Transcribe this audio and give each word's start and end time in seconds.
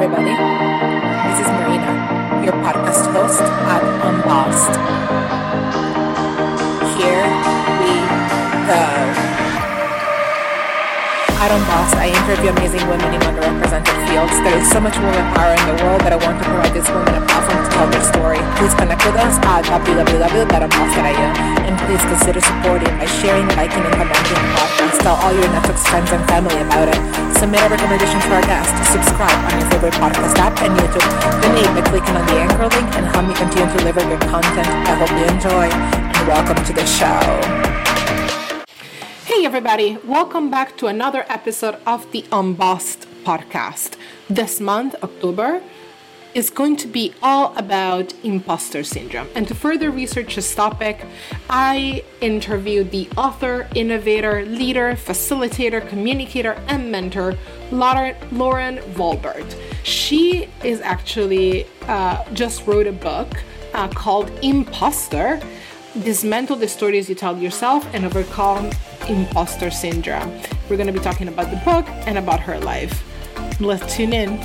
everybody. 0.00 0.47
At 11.48 11.56
Unbossed, 11.56 11.96
I 11.96 12.12
interview 12.12 12.52
amazing 12.52 12.84
women 12.92 13.08
in 13.08 13.24
underrepresented 13.24 13.96
fields. 14.04 14.36
There 14.44 14.60
is 14.60 14.68
so 14.68 14.84
much 14.84 14.92
woman 15.00 15.24
power 15.32 15.56
in 15.56 15.64
the 15.64 15.80
world 15.80 16.04
that 16.04 16.12
I 16.12 16.20
want 16.20 16.36
to 16.36 16.44
provide 16.44 16.76
these 16.76 16.84
women 16.92 17.08
a 17.16 17.24
platform 17.24 17.64
to 17.64 17.70
tell 17.72 17.88
their 17.88 18.04
story. 18.04 18.40
Please 18.60 18.76
connect 18.76 19.00
with 19.08 19.16
us 19.16 19.40
at 19.48 19.64
www.unbossed.io 19.64 21.28
and 21.64 21.72
please 21.88 22.04
consider 22.04 22.44
supporting 22.44 22.92
by 23.00 23.08
sharing, 23.24 23.48
liking, 23.56 23.80
and 23.80 23.96
commenting 23.96 24.36
the 24.36 24.50
podcast. 24.60 25.00
Tell 25.00 25.16
all 25.24 25.32
your 25.32 25.48
Netflix 25.48 25.88
friends 25.88 26.12
and 26.12 26.20
family 26.28 26.60
about 26.60 26.92
it. 26.92 27.00
Submit 27.40 27.64
a 27.64 27.68
recommendation 27.72 28.20
for 28.28 28.36
our 28.36 28.44
guest. 28.44 28.68
Subscribe 28.92 29.40
on 29.48 29.56
your 29.56 29.68
favorite 29.72 29.96
podcast 29.96 30.36
app 30.36 30.52
and 30.60 30.76
YouTube. 30.76 31.08
Donate 31.40 31.72
by 31.72 31.80
clicking 31.88 32.12
on 32.12 32.28
the 32.28 32.44
anchor 32.44 32.68
link 32.68 32.92
and 32.92 33.08
help 33.08 33.24
me 33.24 33.32
continue 33.32 33.64
to 33.64 33.76
deliver 33.80 34.04
your 34.04 34.20
content. 34.28 34.68
I 34.84 35.00
hope 35.00 35.08
you 35.16 35.24
enjoy 35.24 35.72
and 35.72 36.22
welcome 36.28 36.60
to 36.60 36.72
the 36.76 36.84
show. 36.84 37.87
Hey 39.38 39.46
everybody, 39.46 39.96
welcome 40.04 40.50
back 40.50 40.76
to 40.78 40.88
another 40.88 41.24
episode 41.28 41.76
of 41.86 42.10
the 42.10 42.24
Unbossed 42.32 43.06
podcast. 43.22 43.96
This 44.28 44.58
month, 44.58 44.96
October, 45.00 45.62
is 46.34 46.50
going 46.50 46.74
to 46.78 46.88
be 46.88 47.14
all 47.22 47.56
about 47.56 48.12
imposter 48.24 48.82
syndrome. 48.82 49.28
And 49.36 49.46
to 49.46 49.54
further 49.54 49.92
research 49.92 50.34
this 50.34 50.52
topic, 50.52 51.06
I 51.48 52.02
interviewed 52.20 52.90
the 52.90 53.08
author, 53.16 53.68
innovator, 53.76 54.44
leader, 54.44 54.94
facilitator, 54.94 55.88
communicator, 55.88 56.60
and 56.66 56.90
mentor, 56.90 57.36
Lauren, 57.70 58.16
Lauren 58.32 58.78
Volbert. 58.96 59.56
She 59.84 60.48
is 60.64 60.80
actually 60.80 61.64
uh, 61.82 62.24
just 62.34 62.66
wrote 62.66 62.88
a 62.88 62.92
book 62.92 63.40
uh, 63.72 63.86
called 63.86 64.32
Imposter 64.42 65.40
Dismantle 66.04 66.56
the 66.56 66.68
Stories 66.68 67.08
You 67.08 67.14
Tell 67.16 67.36
Yourself 67.36 67.84
and 67.92 68.04
Overcome 68.04 68.70
Imposter 69.08 69.70
Syndrome. 69.70 70.30
We're 70.70 70.76
going 70.76 70.86
to 70.86 70.92
be 70.92 71.00
talking 71.00 71.26
about 71.26 71.50
the 71.50 71.56
book 71.64 71.88
and 72.06 72.16
about 72.18 72.38
her 72.40 72.60
life. 72.60 73.02
Let's 73.60 73.96
tune 73.96 74.12
in. 74.12 74.38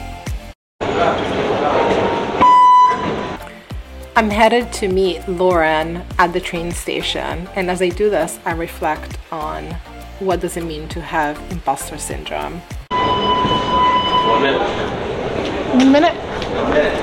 I'm 4.16 4.30
headed 4.30 4.74
to 4.74 4.88
meet 4.88 5.28
Lauren 5.28 6.04
at 6.18 6.34
the 6.34 6.40
train 6.40 6.72
station, 6.72 7.48
and 7.56 7.70
as 7.70 7.82
I 7.82 7.90
do 7.90 8.10
this, 8.10 8.40
I 8.46 8.54
reflect 8.54 9.18
on 9.32 9.66
what 10.20 10.40
does 10.40 10.58
it 10.58 10.64
mean 10.64 10.88
to 10.90 11.02
have 11.02 11.40
imposter 11.52 11.98
syndrome. 11.98 12.62
One 12.90 14.42
minute. 14.42 14.62
One 15.76 15.92
minute. 15.92 17.03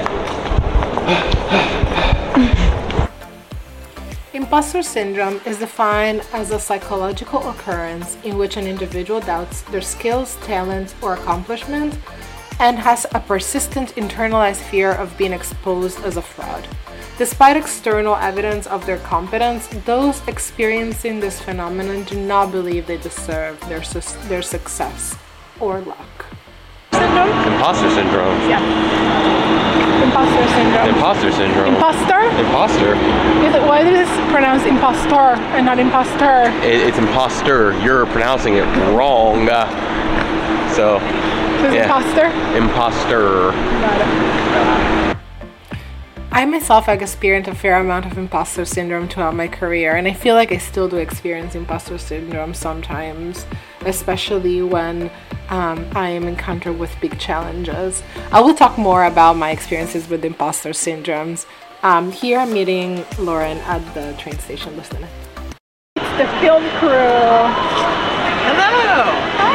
Imposter 4.50 4.82
syndrome 4.82 5.40
is 5.46 5.60
defined 5.60 6.22
as 6.32 6.50
a 6.50 6.58
psychological 6.58 7.48
occurrence 7.50 8.16
in 8.24 8.36
which 8.36 8.56
an 8.56 8.66
individual 8.66 9.20
doubts 9.20 9.62
their 9.62 9.80
skills, 9.80 10.34
talents, 10.42 10.92
or 11.00 11.14
accomplishments 11.14 11.96
and 12.58 12.76
has 12.76 13.06
a 13.14 13.20
persistent 13.20 13.94
internalized 13.94 14.56
fear 14.56 14.90
of 14.90 15.16
being 15.16 15.32
exposed 15.32 16.00
as 16.00 16.16
a 16.16 16.22
fraud. 16.22 16.66
Despite 17.16 17.56
external 17.56 18.16
evidence 18.16 18.66
of 18.66 18.84
their 18.86 18.98
competence, 18.98 19.68
those 19.86 20.20
experiencing 20.26 21.20
this 21.20 21.40
phenomenon 21.40 22.02
do 22.02 22.18
not 22.18 22.50
believe 22.50 22.88
they 22.88 22.98
deserve 22.98 23.60
their, 23.68 23.84
su- 23.84 24.18
their 24.26 24.42
success 24.42 25.14
or 25.60 25.80
luck. 25.80 26.29
Syndrome? 27.10 27.52
Imposter 27.52 27.90
syndrome. 27.90 28.38
Yeah. 28.48 28.62
Imposter 30.04 30.46
syndrome. 30.54 30.88
Imposter 30.94 31.32
syndrome. 31.32 31.74
Imposter? 31.74 32.20
Imposter. 32.38 32.94
Is 33.44 33.54
it, 33.54 33.62
why 33.62 33.80
is 33.82 34.08
it 34.08 34.28
pronounced 34.30 34.66
impostor 34.66 35.34
and 35.56 35.66
not 35.66 35.78
imposter? 35.80 36.50
It, 36.64 36.86
it's 36.88 36.98
imposter. 36.98 37.72
You're 37.82 38.06
pronouncing 38.06 38.54
it 38.54 38.64
wrong. 38.94 39.48
Uh, 39.48 39.66
So, 40.70 40.98
So 41.00 41.66
it's 41.66 41.74
Yeah. 41.74 41.82
imposter? 41.84 42.26
imposter. 42.56 43.50
Got 43.50 44.00
it. 44.00 45.16
I 46.32 46.44
myself 46.44 46.86
have 46.86 47.02
experienced 47.02 47.50
a 47.50 47.54
fair 47.56 47.74
amount 47.80 48.06
of 48.06 48.16
imposter 48.16 48.64
syndrome 48.64 49.08
throughout 49.08 49.34
my 49.34 49.48
career, 49.48 49.96
and 49.96 50.06
I 50.06 50.12
feel 50.12 50.36
like 50.36 50.52
I 50.52 50.58
still 50.58 50.88
do 50.88 50.96
experience 50.98 51.56
imposter 51.56 51.98
syndrome 51.98 52.54
sometimes, 52.54 53.44
especially 53.84 54.62
when 54.62 55.10
um, 55.50 55.86
I 55.94 56.08
am 56.10 56.24
encountered 56.26 56.78
with 56.78 56.94
big 57.00 57.18
challenges. 57.18 58.02
I 58.32 58.40
will 58.40 58.54
talk 58.54 58.78
more 58.78 59.04
about 59.04 59.36
my 59.36 59.50
experiences 59.50 60.08
with 60.08 60.24
imposter 60.24 60.70
syndromes. 60.70 61.46
Um, 61.82 62.12
here 62.12 62.38
I'm 62.38 62.52
meeting 62.52 63.04
Lauren 63.18 63.58
at 63.58 63.82
the 63.94 64.14
train 64.18 64.38
station. 64.38 64.76
Listen. 64.76 65.04
It's 65.96 66.18
the 66.18 66.26
film 66.40 66.62
crew. 66.78 66.90
Hello. 68.48 69.04
Hi. 69.38 69.50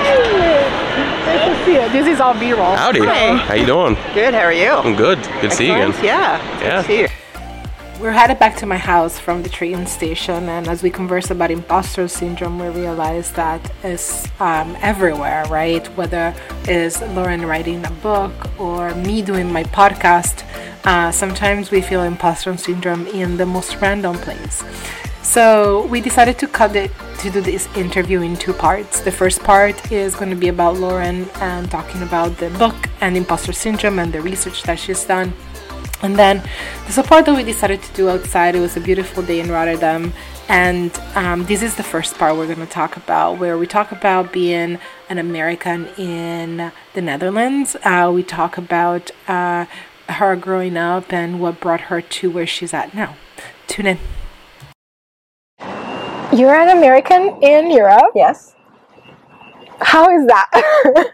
Nice 1.26 1.60
to 1.60 1.66
see 1.66 1.74
you. 1.74 1.90
This 1.90 2.08
is 2.08 2.20
all 2.20 2.34
B-roll. 2.38 2.76
Howdy. 2.76 3.00
Hi. 3.06 3.36
How 3.38 3.54
you 3.56 3.66
doing? 3.66 3.96
Good. 4.14 4.34
How 4.34 4.42
are 4.42 4.54
you? 4.54 4.72
I'm 4.72 4.96
good. 4.96 5.20
Good 5.42 5.50
to 5.50 5.56
see 5.56 5.68
you 5.68 5.74
again. 5.74 5.90
Excellent. 5.90 6.06
Yeah. 6.06 6.60
Good 6.60 6.66
Yeah. 6.66 6.82
to 6.82 6.88
see 6.88 7.00
you. 7.02 7.08
We're 7.98 8.12
headed 8.12 8.40
back 8.40 8.58
to 8.58 8.66
my 8.66 8.78
house 8.78 9.18
from 9.18 9.42
the 9.42 9.48
train 9.48 9.88
station, 9.88 10.50
and 10.50 10.68
as 10.68 10.84
we 10.84 10.90
converse 10.90 11.32
about 11.32 11.50
imposter 11.50 12.10
syndrome, 12.10 12.60
we 12.60 12.68
realize 12.68 13.32
that 13.32 13.72
it's 13.84 14.28
um, 14.42 14.76
everywhere, 14.82 15.46
right? 15.50 15.88
Whether 15.96 16.36
it 16.64 16.70
is 16.70 17.02
Lauren 17.02 17.46
writing 17.46 17.86
a 17.86 17.92
book 17.92 18.34
or 18.60 18.94
me 18.96 19.22
doing 19.22 19.50
my 19.52 19.64
podcast, 19.64 20.44
uh, 20.84 21.10
sometimes 21.10 21.72
we 21.72 21.82
feel 21.82 22.04
imposter 22.04 22.56
syndrome 22.58 23.08
in 23.08 23.38
the 23.38 23.46
most 23.46 23.78
random 23.78 24.18
place. 24.18 24.62
So 25.24 25.88
we 25.88 26.02
decided 26.02 26.38
to 26.40 26.48
cut 26.48 26.76
it 26.76 26.92
to 27.20 27.32
do 27.32 27.40
this 27.40 27.66
interview 27.78 28.22
in 28.22 28.36
two 28.36 28.54
parts. 28.54 29.00
The 29.00 29.12
first 29.12 29.40
part 29.40 29.90
is 29.90 30.16
going 30.16 30.32
to 30.32 30.36
be 30.36 30.50
about 30.50 30.76
Lauren 30.76 31.30
and 31.36 31.72
talking 31.72 32.02
about 32.02 32.38
the 32.38 32.50
book 32.52 32.76
and 33.00 33.16
imposter 33.16 33.54
syndrome 33.54 34.00
and 34.00 34.12
the 34.12 34.22
research 34.22 34.64
that 34.64 34.80
she's 34.80 35.06
done. 35.06 35.34
And 36.06 36.16
then 36.18 36.48
the 36.86 36.92
support 36.92 37.26
that 37.26 37.36
we 37.36 37.44
decided 37.44 37.82
to 37.82 37.94
do 37.94 38.10
outside, 38.10 38.54
it 38.54 38.60
was 38.60 38.78
a 38.78 38.80
beautiful 38.80 39.24
day 39.24 39.40
in 39.40 39.50
Rotterdam. 39.50 40.14
And 40.48 40.96
um, 41.16 41.46
this 41.46 41.64
is 41.64 41.76
the 41.76 41.84
first 41.84 42.20
part 42.20 42.38
we're 42.38 42.46
going 42.46 42.60
to 42.60 42.68
talk 42.68 42.96
about, 42.96 43.40
where 43.40 43.58
we 43.58 43.66
talk 43.66 43.92
about 43.92 44.32
being 44.32 44.78
an 45.10 45.18
American 45.18 45.88
in 45.98 46.72
the 46.94 47.02
Netherlands. 47.02 47.76
Uh, 47.84 48.12
we 48.14 48.22
talk 48.22 48.60
about 48.60 49.10
uh, 49.28 49.66
her 50.08 50.36
growing 50.36 50.78
up 50.78 51.12
and 51.12 51.42
what 51.42 51.60
brought 51.60 51.82
her 51.82 52.02
to 52.02 52.30
where 52.30 52.46
she's 52.46 52.72
at 52.72 52.94
now. 52.94 53.16
Tune 53.66 53.88
in. 53.88 54.00
You're 56.32 56.54
an 56.54 56.78
American 56.78 57.40
in 57.42 57.72
Europe. 57.72 58.12
Yes. 58.14 58.55
How 59.82 60.10
is 60.10 60.28
that? 60.28 61.14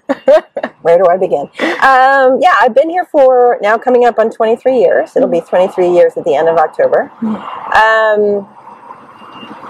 Where 0.82 0.98
do 0.98 1.06
I 1.10 1.18
begin? 1.18 1.50
Um, 1.82 2.40
yeah, 2.42 2.56
I've 2.62 2.74
been 2.74 2.90
here 2.90 3.06
for 3.06 3.58
now 3.62 3.78
coming 3.78 4.06
up 4.06 4.20
on 4.20 4.30
23 4.32 4.80
years. 4.80 5.16
It'll 5.16 5.30
be 5.30 5.42
23 5.42 5.90
years 5.90 6.18
at 6.18 6.26
the 6.26 6.36
end 6.36 6.48
of 6.50 6.58
October. 6.58 7.12
Um, 7.22 8.48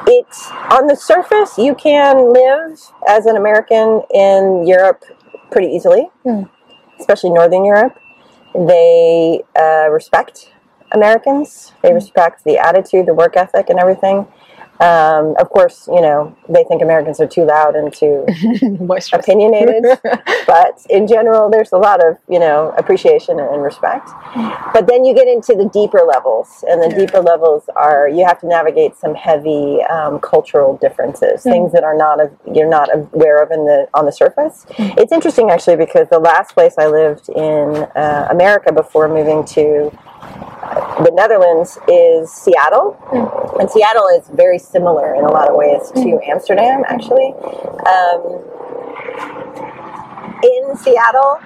it's 0.07 0.49
on 0.71 0.87
the 0.87 0.95
surface, 0.95 1.57
you 1.57 1.75
can 1.75 2.33
live 2.33 2.79
as 3.07 3.25
an 3.25 3.37
American 3.37 4.01
in 4.13 4.65
Europe 4.67 5.03
pretty 5.51 5.67
easily, 5.67 6.09
especially 6.99 7.29
Northern 7.29 7.63
Europe. 7.65 7.97
They 8.53 9.43
uh, 9.57 9.89
respect 9.89 10.51
Americans, 10.91 11.71
they 11.81 11.93
respect 11.93 12.43
the 12.43 12.57
attitude, 12.57 13.05
the 13.05 13.13
work 13.13 13.37
ethic, 13.37 13.69
and 13.69 13.79
everything. 13.79 14.27
Um, 14.81 15.35
of 15.39 15.49
course, 15.49 15.87
you 15.87 16.01
know, 16.01 16.35
they 16.49 16.63
think 16.63 16.81
Americans 16.81 17.19
are 17.19 17.27
too 17.27 17.45
loud 17.45 17.75
and 17.75 17.93
too 17.93 18.25
opinionated, 19.13 19.83
but 20.47 20.85
in 20.89 21.07
general, 21.07 21.51
there's 21.51 21.71
a 21.71 21.77
lot 21.77 22.03
of 22.03 22.17
you 22.27 22.39
know 22.39 22.73
appreciation 22.77 23.39
and 23.39 23.61
respect. 23.61 24.09
But 24.73 24.87
then 24.87 25.05
you 25.05 25.13
get 25.13 25.27
into 25.27 25.53
the 25.53 25.69
deeper 25.71 25.99
levels, 25.99 26.63
and 26.67 26.81
the 26.81 26.89
deeper 26.89 27.19
levels 27.19 27.69
are 27.75 28.09
you 28.09 28.25
have 28.25 28.39
to 28.41 28.47
navigate 28.47 28.95
some 28.95 29.13
heavy 29.13 29.83
um, 29.83 30.19
cultural 30.19 30.77
differences, 30.77 31.43
things 31.43 31.71
that 31.73 31.83
are 31.83 31.95
not 31.95 32.19
of, 32.19 32.31
you're 32.51 32.69
not 32.69 32.89
aware 32.91 33.43
of 33.43 33.51
in 33.51 33.65
the 33.65 33.87
on 33.93 34.07
the 34.07 34.11
surface. 34.11 34.65
It's 34.79 35.11
interesting 35.11 35.51
actually 35.51 35.75
because 35.77 36.07
the 36.09 36.19
last 36.19 36.53
place 36.53 36.73
I 36.79 36.87
lived 36.87 37.29
in 37.29 37.87
uh, 37.95 38.27
America 38.31 38.71
before 38.71 39.07
moving 39.07 39.45
to 39.45 39.95
the 41.03 41.11
Netherlands 41.11 41.77
is 41.87 42.31
Seattle, 42.31 42.97
mm. 43.11 43.59
and 43.59 43.69
Seattle 43.69 44.07
is 44.13 44.27
very 44.29 44.59
similar 44.59 45.15
in 45.15 45.23
a 45.23 45.31
lot 45.31 45.49
of 45.49 45.55
ways 45.55 45.89
to 45.91 45.99
mm. 45.99 46.27
Amsterdam, 46.27 46.83
actually. 46.87 47.33
Um, 47.87 48.41
in 50.43 50.75
Seattle, 50.75 51.39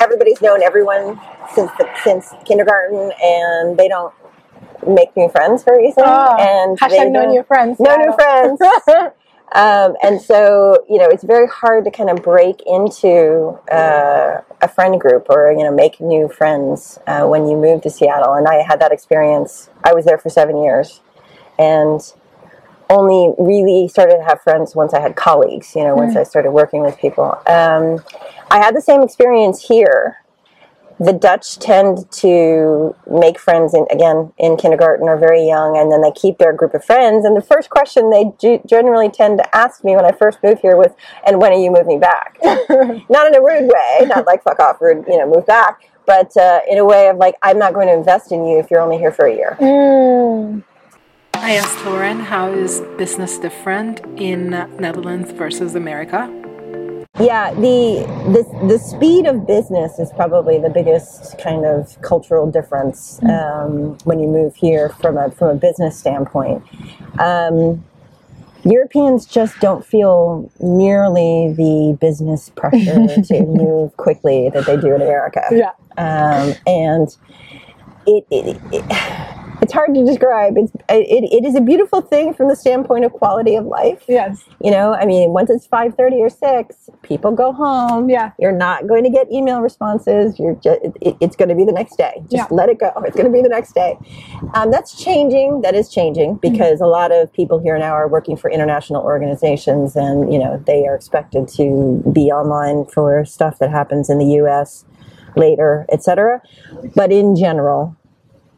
everybody's 0.00 0.40
known 0.40 0.62
everyone 0.62 1.20
since 1.54 1.70
the, 1.78 1.88
since 2.02 2.32
kindergarten, 2.44 3.12
and 3.22 3.76
they 3.76 3.88
don't 3.88 4.14
make 4.86 5.16
new 5.16 5.28
friends 5.28 5.62
very 5.62 5.88
easily. 5.88 6.06
Oh, 6.06 6.36
and 6.38 6.78
hashtag 6.78 7.12
no 7.12 7.30
new 7.30 7.42
friends. 7.42 7.78
No 7.78 7.96
new 7.96 8.12
friends. 8.12 8.60
Um, 9.54 9.96
and 10.02 10.20
so, 10.20 10.84
you 10.88 10.98
know, 10.98 11.08
it's 11.08 11.24
very 11.24 11.46
hard 11.46 11.84
to 11.84 11.90
kind 11.90 12.08
of 12.08 12.22
break 12.22 12.62
into 12.66 13.58
uh, 13.70 14.40
a 14.62 14.68
friend 14.68 14.98
group 14.98 15.26
or, 15.28 15.52
you 15.52 15.62
know, 15.62 15.74
make 15.74 16.00
new 16.00 16.28
friends 16.28 16.98
uh, 17.06 17.26
when 17.26 17.46
you 17.46 17.56
move 17.56 17.82
to 17.82 17.90
Seattle. 17.90 18.34
And 18.34 18.48
I 18.48 18.62
had 18.62 18.80
that 18.80 18.92
experience. 18.92 19.68
I 19.84 19.92
was 19.92 20.06
there 20.06 20.16
for 20.16 20.30
seven 20.30 20.62
years 20.62 21.00
and 21.58 22.00
only 22.88 23.34
really 23.38 23.88
started 23.88 24.16
to 24.16 24.24
have 24.24 24.40
friends 24.40 24.74
once 24.74 24.94
I 24.94 25.00
had 25.00 25.16
colleagues, 25.16 25.74
you 25.74 25.84
know, 25.84 25.94
once 25.94 26.16
I 26.16 26.22
started 26.24 26.50
working 26.50 26.82
with 26.82 26.98
people. 26.98 27.40
Um, 27.46 28.02
I 28.50 28.58
had 28.58 28.74
the 28.76 28.82
same 28.82 29.02
experience 29.02 29.66
here 29.66 30.21
the 30.98 31.12
Dutch 31.12 31.58
tend 31.58 32.10
to 32.12 32.94
make 33.10 33.38
friends 33.38 33.74
in 33.74 33.86
again 33.90 34.32
in 34.38 34.56
kindergarten 34.56 35.08
or 35.08 35.16
very 35.16 35.46
young, 35.46 35.76
and 35.76 35.90
then 35.90 36.02
they 36.02 36.12
keep 36.12 36.38
their 36.38 36.52
group 36.52 36.74
of 36.74 36.84
friends. 36.84 37.24
And 37.24 37.36
the 37.36 37.42
first 37.42 37.70
question 37.70 38.10
they 38.10 38.32
g- 38.38 38.60
generally 38.66 39.08
tend 39.08 39.38
to 39.38 39.56
ask 39.56 39.84
me 39.84 39.96
when 39.96 40.04
I 40.04 40.12
first 40.12 40.42
moved 40.42 40.60
here 40.60 40.76
was, 40.76 40.92
"And 41.26 41.40
when 41.40 41.52
are 41.52 41.58
you 41.58 41.70
moving 41.70 42.00
back?" 42.00 42.38
not 42.42 43.26
in 43.26 43.34
a 43.34 43.40
rude 43.40 43.70
way, 43.70 44.06
not 44.06 44.26
like 44.26 44.42
"fuck 44.42 44.60
off," 44.60 44.80
rude, 44.80 45.04
you 45.08 45.18
know, 45.18 45.26
move 45.26 45.46
back, 45.46 45.80
but 46.06 46.36
uh, 46.36 46.60
in 46.70 46.78
a 46.78 46.84
way 46.84 47.08
of 47.08 47.16
like, 47.16 47.36
"I'm 47.42 47.58
not 47.58 47.74
going 47.74 47.88
to 47.88 47.94
invest 47.94 48.32
in 48.32 48.44
you 48.44 48.58
if 48.58 48.70
you're 48.70 48.80
only 48.80 48.98
here 48.98 49.12
for 49.12 49.26
a 49.26 49.34
year." 49.34 49.56
Mm. 49.60 50.64
I 51.34 51.52
asked 51.54 51.84
Lauren, 51.84 52.20
"How 52.20 52.52
is 52.52 52.80
business 52.98 53.38
different 53.38 54.00
in 54.16 54.50
Netherlands 54.78 55.32
versus 55.32 55.74
America?" 55.74 56.41
Yeah, 57.22 57.54
the, 57.54 58.04
the 58.32 58.66
the 58.66 58.78
speed 58.78 59.26
of 59.26 59.46
business 59.46 59.98
is 59.98 60.10
probably 60.12 60.58
the 60.58 60.70
biggest 60.70 61.38
kind 61.38 61.64
of 61.64 62.00
cultural 62.02 62.50
difference 62.50 63.20
mm. 63.20 63.30
um, 63.30 63.98
when 64.04 64.18
you 64.18 64.26
move 64.26 64.56
here 64.56 64.88
from 64.88 65.16
a 65.16 65.30
from 65.30 65.50
a 65.50 65.54
business 65.54 65.96
standpoint. 65.96 66.64
Um, 67.20 67.84
Europeans 68.64 69.26
just 69.26 69.58
don't 69.60 69.84
feel 69.84 70.50
nearly 70.60 71.52
the 71.56 71.96
business 72.00 72.50
pressure 72.50 73.06
to 73.24 73.42
move 73.42 73.96
quickly 73.96 74.50
that 74.50 74.66
they 74.66 74.76
do 74.76 74.94
in 74.94 75.02
America. 75.02 75.42
Yeah, 75.50 75.72
um, 75.98 76.54
and 76.66 77.16
it, 78.06 78.26
it, 78.30 78.60
it 78.72 78.84
it's 79.62 79.72
hard 79.72 79.94
to 79.94 80.04
describe. 80.04 80.58
It's 80.58 80.72
it, 80.88 81.24
it 81.32 81.44
is 81.44 81.54
a 81.54 81.60
beautiful 81.60 82.00
thing 82.00 82.34
from 82.34 82.48
the 82.48 82.56
standpoint 82.56 83.04
of 83.04 83.12
quality 83.12 83.54
of 83.54 83.64
life. 83.64 84.02
Yes. 84.08 84.42
You 84.60 84.72
know, 84.72 84.92
I 84.92 85.06
mean, 85.06 85.30
once 85.30 85.50
it's 85.50 85.66
five 85.66 85.94
thirty 85.94 86.16
or 86.16 86.28
six, 86.28 86.90
people 87.02 87.30
go 87.30 87.52
home. 87.52 88.10
Yeah. 88.10 88.32
You're 88.40 88.50
not 88.50 88.88
going 88.88 89.04
to 89.04 89.10
get 89.10 89.30
email 89.30 89.60
responses. 89.60 90.36
You're 90.38 90.56
just 90.56 90.80
it, 91.00 91.16
it's 91.20 91.36
going 91.36 91.48
to 91.48 91.54
be 91.54 91.64
the 91.64 91.72
next 91.72 91.96
day. 91.96 92.14
Just 92.22 92.34
yeah. 92.34 92.46
let 92.50 92.68
it 92.68 92.80
go. 92.80 92.92
It's 93.06 93.14
going 93.14 93.26
to 93.26 93.32
be 93.32 93.40
the 93.40 93.48
next 93.48 93.72
day. 93.72 93.96
Um, 94.54 94.72
that's 94.72 95.00
changing. 95.00 95.60
That 95.60 95.76
is 95.76 95.88
changing 95.88 96.32
mm-hmm. 96.32 96.52
because 96.52 96.80
mm-hmm. 96.80 96.84
a 96.84 96.88
lot 96.88 97.12
of 97.12 97.32
people 97.32 97.60
here 97.60 97.78
now 97.78 97.92
are 97.92 98.08
working 98.08 98.36
for 98.36 98.50
international 98.50 99.02
organizations, 99.02 99.94
and 99.94 100.32
you 100.32 100.40
know 100.40 100.60
they 100.66 100.88
are 100.88 100.96
expected 100.96 101.46
to 101.56 102.02
be 102.12 102.32
online 102.32 102.84
for 102.86 103.24
stuff 103.24 103.60
that 103.60 103.70
happens 103.70 104.10
in 104.10 104.18
the 104.18 104.26
U.S. 104.42 104.84
later, 105.36 105.86
etc. 105.92 106.42
But 106.96 107.12
in 107.12 107.36
general, 107.36 107.96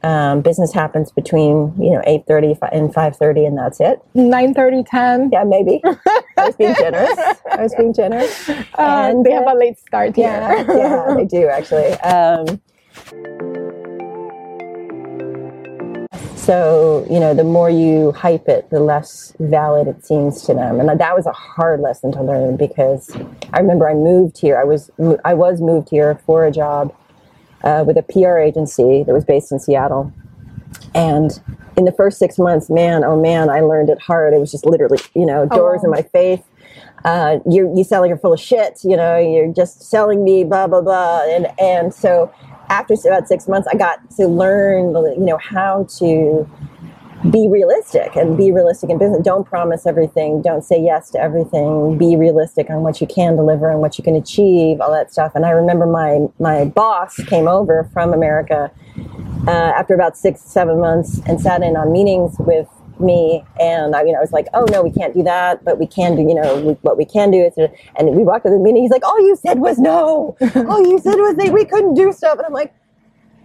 um, 0.04 0.42
business 0.42 0.72
happens 0.72 1.10
between 1.10 1.72
you 1.82 1.90
know 1.90 2.02
8.30 2.06 2.58
and 2.72 2.92
5.30 2.92 3.46
and 3.46 3.58
that's 3.58 3.80
it. 3.80 4.00
9.30 4.14 4.86
10 4.86 5.30
yeah 5.32 5.44
maybe. 5.44 5.80
I 6.36 6.46
was 6.46 6.56
being 6.56 6.74
generous. 6.74 7.18
I 7.50 7.62
was 7.62 7.74
being 7.74 7.94
generous. 7.94 8.48
Uh, 8.50 8.56
and 8.78 9.24
they 9.24 9.32
uh, 9.32 9.42
have 9.42 9.56
a 9.56 9.58
late 9.58 9.78
start 9.78 10.16
yeah 10.18 10.62
here. 10.64 10.76
yeah 10.76 11.14
they 11.16 11.24
do 11.24 11.48
actually. 11.48 11.92
Um, 12.00 12.60
so 16.36 17.06
you 17.10 17.18
know 17.18 17.32
the 17.32 17.44
more 17.44 17.70
you 17.70 18.12
hype 18.12 18.46
it 18.46 18.68
the 18.68 18.80
less 18.80 19.34
valid 19.40 19.88
it 19.88 20.04
seems 20.04 20.42
to 20.42 20.52
them. 20.52 20.80
And 20.80 21.00
that 21.00 21.16
was 21.16 21.24
a 21.24 21.32
hard 21.32 21.80
lesson 21.80 22.12
to 22.12 22.22
learn 22.22 22.58
because 22.58 23.16
i 23.54 23.58
remember 23.58 23.88
i 23.88 23.94
moved 23.94 24.36
here. 24.36 24.58
I 24.58 24.64
was 24.64 24.90
i 25.24 25.32
was 25.32 25.62
moved 25.62 25.88
here 25.88 26.20
for 26.26 26.44
a 26.44 26.50
job 26.50 26.94
uh, 27.64 27.82
with 27.86 27.96
a 27.96 28.02
PR 28.02 28.38
agency 28.38 29.02
that 29.02 29.12
was 29.12 29.24
based 29.24 29.50
in 29.50 29.58
Seattle. 29.58 30.12
And 30.94 31.40
in 31.76 31.84
the 31.84 31.92
first 31.92 32.18
six 32.18 32.38
months, 32.38 32.70
man, 32.70 33.04
oh 33.04 33.20
man, 33.20 33.50
I 33.50 33.60
learned 33.60 33.90
it 33.90 34.00
hard. 34.00 34.32
It 34.32 34.38
was 34.38 34.52
just 34.52 34.64
literally, 34.64 34.98
you 35.14 35.26
know, 35.26 35.46
doors 35.46 35.80
oh. 35.82 35.86
in 35.86 35.90
my 35.90 36.02
face. 36.02 36.42
Uh, 37.04 37.38
you 37.48 37.70
you 37.76 37.84
sound 37.84 38.00
like 38.02 38.08
you're 38.08 38.18
full 38.18 38.32
of 38.32 38.40
shit. 38.40 38.80
You 38.82 38.96
know, 38.96 39.18
you're 39.18 39.52
just 39.52 39.82
selling 39.82 40.24
me, 40.24 40.44
blah 40.44 40.66
blah 40.66 40.80
blah. 40.80 41.22
And 41.24 41.48
and 41.58 41.92
so 41.92 42.32
after 42.68 42.94
about 42.94 43.28
six 43.28 43.48
months, 43.48 43.68
I 43.70 43.76
got 43.76 43.98
to 44.16 44.26
learn, 44.26 44.94
you 44.94 45.26
know, 45.26 45.38
how 45.38 45.86
to 45.98 46.48
be 47.30 47.48
realistic 47.48 48.16
and 48.16 48.36
be 48.36 48.52
realistic 48.52 48.90
in 48.90 48.98
business. 48.98 49.22
Don't 49.22 49.44
promise 49.44 49.86
everything. 49.86 50.42
Don't 50.42 50.62
say 50.62 50.80
yes 50.80 51.10
to 51.10 51.20
everything. 51.20 51.96
Be 51.96 52.16
realistic 52.16 52.68
on 52.68 52.82
what 52.82 53.00
you 53.00 53.06
can 53.06 53.36
deliver 53.36 53.70
and 53.70 53.80
what 53.80 53.96
you 53.96 54.04
can 54.04 54.14
achieve, 54.14 54.80
all 54.80 54.92
that 54.92 55.12
stuff. 55.12 55.32
And 55.34 55.46
I 55.46 55.50
remember 55.50 55.86
my 55.86 56.26
my 56.38 56.66
boss 56.66 57.16
came 57.24 57.48
over 57.48 57.88
from 57.92 58.12
America 58.12 58.70
uh, 59.46 59.50
after 59.50 59.94
about 59.94 60.16
six 60.16 60.40
seven 60.42 60.80
months 60.80 61.20
and 61.26 61.40
sat 61.40 61.62
in 61.62 61.76
on 61.76 61.92
meetings 61.92 62.36
with 62.40 62.68
me 63.00 63.44
and 63.60 63.96
I, 63.96 64.02
you 64.02 64.12
know, 64.12 64.18
I 64.18 64.20
was 64.20 64.32
like, 64.32 64.46
oh 64.54 64.66
no, 64.70 64.82
we 64.82 64.90
can't 64.90 65.14
do 65.14 65.22
that, 65.24 65.64
but 65.64 65.78
we 65.78 65.86
can 65.86 66.14
do, 66.16 66.22
you 66.22 66.34
know, 66.34 66.60
we, 66.60 66.72
what 66.82 66.96
we 66.96 67.04
can 67.04 67.30
do 67.30 67.42
is, 67.42 67.52
and 67.98 68.14
we 68.14 68.22
walked 68.22 68.44
to 68.46 68.50
the 68.50 68.58
meeting. 68.58 68.82
He's 68.82 68.92
like, 68.92 69.04
all 69.04 69.18
you 69.20 69.36
said 69.36 69.58
was 69.58 69.78
no. 69.78 70.36
all 70.68 70.86
you 70.86 70.98
said 71.00 71.16
was 71.16 71.34
that 71.36 71.52
we 71.52 71.64
couldn't 71.64 71.94
do 71.94 72.12
stuff. 72.12 72.38
And 72.38 72.46
I'm 72.46 72.52
like, 72.52 72.72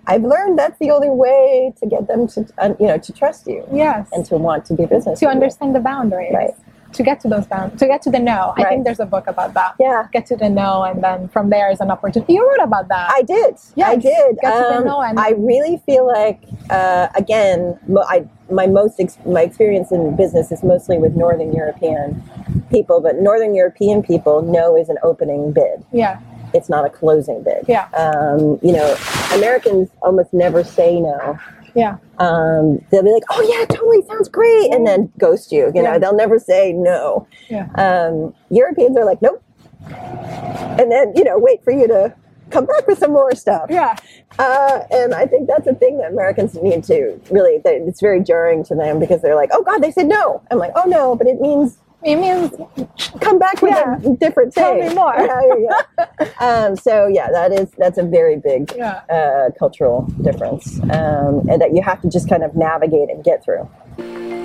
I've 0.07 0.23
learned 0.23 0.57
that's 0.57 0.77
the 0.79 0.91
only 0.91 1.09
way 1.09 1.73
to 1.79 1.85
get 1.87 2.07
them 2.07 2.27
to, 2.29 2.75
you 2.79 2.87
know, 2.87 2.97
to 2.97 3.13
trust 3.13 3.47
you. 3.47 3.65
Yes. 3.71 4.09
And 4.11 4.25
to 4.25 4.37
want 4.37 4.65
to 4.65 4.75
do 4.75 4.87
business. 4.87 5.19
To 5.19 5.27
understand 5.27 5.69
you. 5.69 5.73
the 5.79 5.83
boundaries. 5.83 6.33
Right. 6.33 6.51
To 6.93 7.03
get 7.03 7.19
to 7.19 7.27
those 7.27 7.45
boundaries, 7.45 7.79
to 7.81 7.85
get 7.85 8.01
to 8.01 8.09
the 8.09 8.17
no. 8.17 8.51
I 8.57 8.63
think 8.63 8.83
there's 8.83 8.99
a 8.99 9.05
book 9.05 9.27
about 9.27 9.53
that. 9.53 9.75
Yeah. 9.79 10.07
Get 10.11 10.25
to 10.27 10.35
the 10.35 10.49
no, 10.49 10.81
and 10.81 11.03
then 11.03 11.27
from 11.27 11.51
there 11.51 11.69
is 11.69 11.79
an 11.81 11.91
opportunity. 11.91 12.33
You 12.33 12.49
wrote 12.49 12.63
about 12.63 12.87
that. 12.87 13.11
I 13.11 13.21
did. 13.21 13.59
Yes. 13.75 13.89
I 13.89 13.95
did. 13.95 14.37
Get 14.41 14.53
um, 14.53 14.63
to 14.63 14.69
the 14.69 14.77
um, 14.77 14.85
no, 14.85 15.01
and 15.01 15.19
I 15.19 15.31
really 15.37 15.77
feel 15.85 16.07
like, 16.07 16.41
uh, 16.71 17.09
again, 17.15 17.79
I, 17.95 18.27
my 18.49 18.65
most 18.65 18.99
ex- 18.99 19.19
my 19.23 19.43
experience 19.43 19.91
in 19.91 20.15
business 20.15 20.51
is 20.51 20.63
mostly 20.63 20.97
with 20.97 21.15
Northern 21.15 21.53
European 21.53 22.23
people, 22.71 23.01
but 23.01 23.17
Northern 23.17 23.53
European 23.53 24.01
people 24.01 24.41
no 24.41 24.75
is 24.75 24.89
an 24.89 24.97
opening 25.03 25.51
bid. 25.51 25.85
Yeah 25.91 26.19
it's 26.53 26.69
not 26.69 26.85
a 26.85 26.89
closing 26.89 27.43
bid. 27.43 27.65
Yeah. 27.67 27.87
Um, 27.89 28.59
you 28.61 28.73
know, 28.73 28.95
Americans 29.33 29.89
almost 30.01 30.33
never 30.33 30.63
say 30.63 30.99
no. 30.99 31.37
Yeah. 31.75 31.97
Um, 32.17 32.83
they'll 32.89 33.03
be 33.03 33.11
like, 33.11 33.23
"Oh 33.29 33.41
yeah, 33.41 33.65
totally 33.65 34.01
sounds 34.07 34.27
great," 34.27 34.73
and 34.73 34.85
then 34.85 35.11
ghost 35.17 35.51
you. 35.51 35.71
You 35.73 35.83
know, 35.83 35.93
yeah. 35.93 35.97
they'll 35.99 36.15
never 36.15 36.39
say 36.39 36.73
no. 36.73 37.27
Yeah. 37.49 37.67
Um, 37.75 38.33
Europeans 38.49 38.97
are 38.97 39.05
like, 39.05 39.21
"Nope," 39.21 39.43
and 39.87 40.91
then 40.91 41.13
you 41.15 41.23
know, 41.23 41.37
wait 41.37 41.63
for 41.63 41.71
you 41.71 41.87
to 41.87 42.13
come 42.49 42.65
back 42.65 42.87
with 42.87 42.97
some 42.97 43.11
more 43.11 43.33
stuff. 43.35 43.67
Yeah. 43.69 43.95
Uh, 44.37 44.81
and 44.91 45.13
I 45.13 45.25
think 45.25 45.47
that's 45.47 45.67
a 45.67 45.75
thing 45.75 45.99
that 45.99 46.11
Americans 46.11 46.55
need 46.55 46.83
to 46.85 47.19
really. 47.29 47.61
It's 47.63 48.01
very 48.01 48.23
jarring 48.23 48.63
to 48.65 48.75
them 48.75 48.99
because 48.99 49.21
they're 49.21 49.35
like, 49.35 49.49
"Oh 49.53 49.63
God, 49.63 49.83
they 49.83 49.91
said 49.91 50.07
no." 50.07 50.41
I'm 50.51 50.57
like, 50.57 50.71
"Oh 50.75 50.85
no," 50.87 51.15
but 51.15 51.27
it 51.27 51.39
means 51.39 51.77
it 52.03 52.15
means 52.15 52.51
come 53.19 53.39
back 53.39 53.61
with 53.61 53.71
yeah. 53.71 53.97
a 53.97 54.15
different 54.15 54.53
thing. 54.53 54.63
Tell 54.63 54.89
me 54.89 54.95
more. 54.95 55.15
yeah, 55.17 55.85
yeah. 55.99 56.29
um, 56.39 56.75
so 56.75 57.07
yeah, 57.07 57.29
that 57.29 57.51
is 57.51 57.71
that's 57.77 57.97
a 57.97 58.03
very 58.03 58.37
big 58.37 58.71
yeah. 58.75 59.01
uh, 59.09 59.49
cultural 59.57 60.03
difference, 60.21 60.79
um, 60.83 61.47
and 61.49 61.61
that 61.61 61.73
you 61.73 61.81
have 61.81 62.01
to 62.01 62.09
just 62.09 62.29
kind 62.29 62.43
of 62.43 62.55
navigate 62.55 63.09
and 63.09 63.23
get 63.23 63.43
through. 63.43 63.69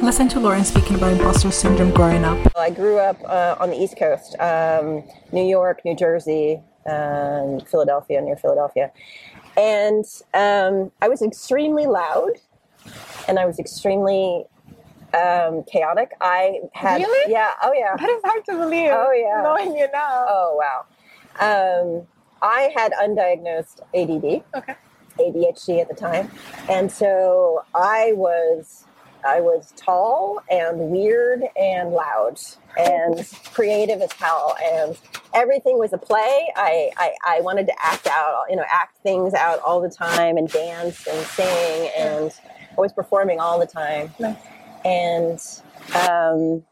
Listen 0.03 0.29
to 0.29 0.41
Lauren 0.41 0.65
speaking 0.65 0.97
about 0.97 1.13
imposter 1.13 1.51
syndrome 1.51 1.93
growing 1.93 2.25
up. 2.25 2.39
I 2.57 2.71
grew 2.71 2.99
up 2.99 3.23
uh, 3.25 3.57
on 3.61 3.71
the 3.71 3.81
East 3.81 3.97
Coast, 3.97 4.39
um, 4.41 5.05
New 5.33 5.45
York, 5.45 5.81
New 5.85 5.95
Jersey, 5.95 6.61
um, 6.87 7.61
Philadelphia, 7.61 8.21
near 8.21 8.37
Philadelphia, 8.37 8.91
and 9.57 10.05
um, 10.35 10.91
I 11.01 11.09
was 11.09 11.23
extremely 11.23 11.87
loud, 11.87 12.33
and 13.29 13.39
I 13.39 13.47
was 13.47 13.61
extremely 13.61 14.45
um, 15.15 15.65
chaotic. 15.65 16.13
I 16.21 16.61
had 16.73 16.99
really? 16.99 17.33
yeah, 17.33 17.51
oh 17.63 17.73
yeah. 17.73 17.97
That 17.97 18.09
is 18.09 18.23
hard 18.25 18.45
to 18.47 18.53
believe. 18.53 18.91
Oh 18.93 19.13
yeah, 19.13 19.43
knowing 19.43 19.77
you 19.77 19.87
now. 19.93 20.27
Oh 20.29 20.61
wow. 20.61 20.87
Um, 21.41 22.07
I 22.43 22.71
had 22.75 22.93
undiagnosed 22.93 23.81
ADD. 23.95 24.45
Okay. 24.57 24.75
ADHD 25.19 25.81
at 25.81 25.89
the 25.89 25.95
time, 25.95 26.29
and 26.69 26.91
so 26.91 27.65
I 27.73 28.13
was 28.15 28.85
I 29.25 29.41
was 29.41 29.73
tall 29.77 30.43
and 30.51 30.91
weird 30.91 31.45
and 31.57 31.93
loud 31.93 32.39
and 32.77 33.27
creative 33.53 34.03
as 34.03 34.13
hell 34.13 34.57
and 34.63 34.99
everything 35.33 35.79
was 35.79 35.93
a 35.93 35.99
play. 35.99 36.53
I, 36.57 36.91
I, 36.97 37.15
I 37.27 37.41
wanted 37.41 37.67
to 37.69 37.75
act 37.83 38.07
out, 38.07 38.45
you 38.51 38.57
know, 38.57 38.65
act 38.71 38.99
things 38.99 39.33
out 39.33 39.61
all 39.61 39.81
the 39.81 39.89
time 39.89 40.37
and 40.37 40.49
dance 40.49 41.07
and 41.07 41.27
sing 41.27 41.91
and 41.97 42.33
I 42.77 42.81
was 42.81 42.93
performing 42.93 43.41
all 43.41 43.59
the 43.59 43.67
time. 43.67 44.13
Nice 44.19 44.37
and 44.85 45.41
um, 45.95 46.63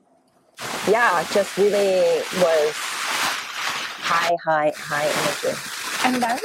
yeah, 0.88 1.25
just 1.33 1.57
really 1.57 2.21
was 2.40 2.73
high, 2.75 4.37
high, 4.45 4.73
high 4.76 5.07
energy. 5.07 5.59
And 6.04 6.23
then? 6.23 6.38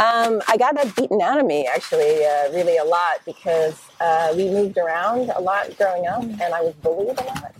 Um, 0.00 0.42
I 0.46 0.56
got 0.56 0.76
that 0.76 0.94
beaten 0.94 1.20
out 1.20 1.40
of 1.40 1.46
me 1.46 1.66
actually, 1.66 2.24
uh, 2.24 2.52
really 2.52 2.76
a 2.76 2.84
lot 2.84 3.16
because 3.26 3.74
uh, 4.00 4.32
we 4.36 4.48
moved 4.48 4.78
around 4.78 5.30
a 5.34 5.40
lot 5.40 5.76
growing 5.76 6.06
up, 6.06 6.22
and 6.22 6.54
I 6.54 6.60
was 6.60 6.74
bullied 6.74 7.18
a 7.18 7.24
lot. 7.24 7.54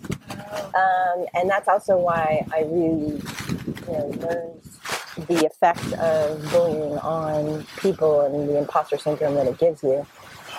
Um, 0.74 1.26
and 1.34 1.50
that's 1.50 1.66
also 1.66 1.98
why 1.98 2.46
I 2.52 2.60
really, 2.60 3.20
you 3.86 3.92
know, 3.92 4.06
learned 4.20 5.26
the 5.26 5.46
effect 5.46 5.92
of 5.94 6.50
bullying 6.52 6.98
on 6.98 7.66
people 7.78 8.20
and 8.20 8.48
the 8.48 8.58
imposter 8.58 8.98
syndrome 8.98 9.34
that 9.34 9.46
it 9.46 9.58
gives 9.58 9.82
you. 9.82 10.06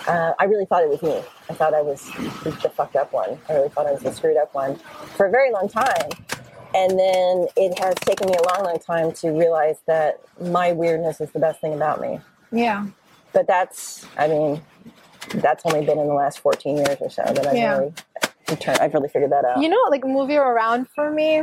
Uh, 0.06 0.32
I 0.38 0.44
really 0.44 0.64
thought 0.66 0.82
it 0.82 0.88
was 0.88 1.02
me. 1.02 1.20
I 1.48 1.54
thought 1.54 1.74
I 1.74 1.82
was 1.82 2.04
the 2.42 2.70
fucked 2.74 2.96
up 2.96 3.12
one. 3.12 3.38
I 3.48 3.54
really 3.54 3.68
thought 3.68 3.86
I 3.86 3.92
was 3.92 4.02
the 4.02 4.12
screwed 4.12 4.36
up 4.36 4.54
one 4.54 4.76
for 5.16 5.26
a 5.26 5.30
very 5.30 5.52
long 5.52 5.68
time. 5.68 6.10
And 6.74 6.98
then 6.98 7.48
it 7.56 7.78
has 7.80 7.94
taken 7.96 8.28
me 8.28 8.34
a 8.36 8.42
long, 8.54 8.64
long 8.64 8.78
time 8.78 9.12
to 9.14 9.30
realize 9.30 9.78
that 9.86 10.20
my 10.40 10.72
weirdness 10.72 11.20
is 11.20 11.30
the 11.32 11.40
best 11.40 11.60
thing 11.60 11.74
about 11.74 12.00
me. 12.00 12.20
Yeah. 12.52 12.86
But 13.32 13.46
that's, 13.46 14.06
I 14.16 14.28
mean, 14.28 14.62
that's 15.34 15.64
only 15.66 15.84
been 15.84 15.98
in 15.98 16.06
the 16.06 16.14
last 16.14 16.38
14 16.40 16.76
years 16.76 16.96
or 17.00 17.10
so 17.10 17.22
that 17.24 17.46
I've 17.46 17.56
Yeah. 17.56 17.78
really, 17.78 17.92
I've 18.80 18.94
really 18.94 19.08
figured 19.08 19.32
that 19.32 19.44
out. 19.44 19.60
You 19.60 19.68
know, 19.68 19.80
like 19.90 20.04
moving 20.04 20.38
around 20.38 20.88
for 20.94 21.10
me, 21.10 21.42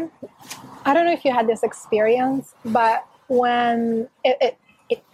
I 0.85 0.93
don't 0.93 1.05
know 1.05 1.13
if 1.13 1.23
you 1.25 1.31
had 1.33 1.47
this 1.47 1.63
experience, 1.63 2.53
but 2.65 3.05
when 3.27 4.07
it, 4.23 4.37
it, 4.41 4.57
it 4.66 4.66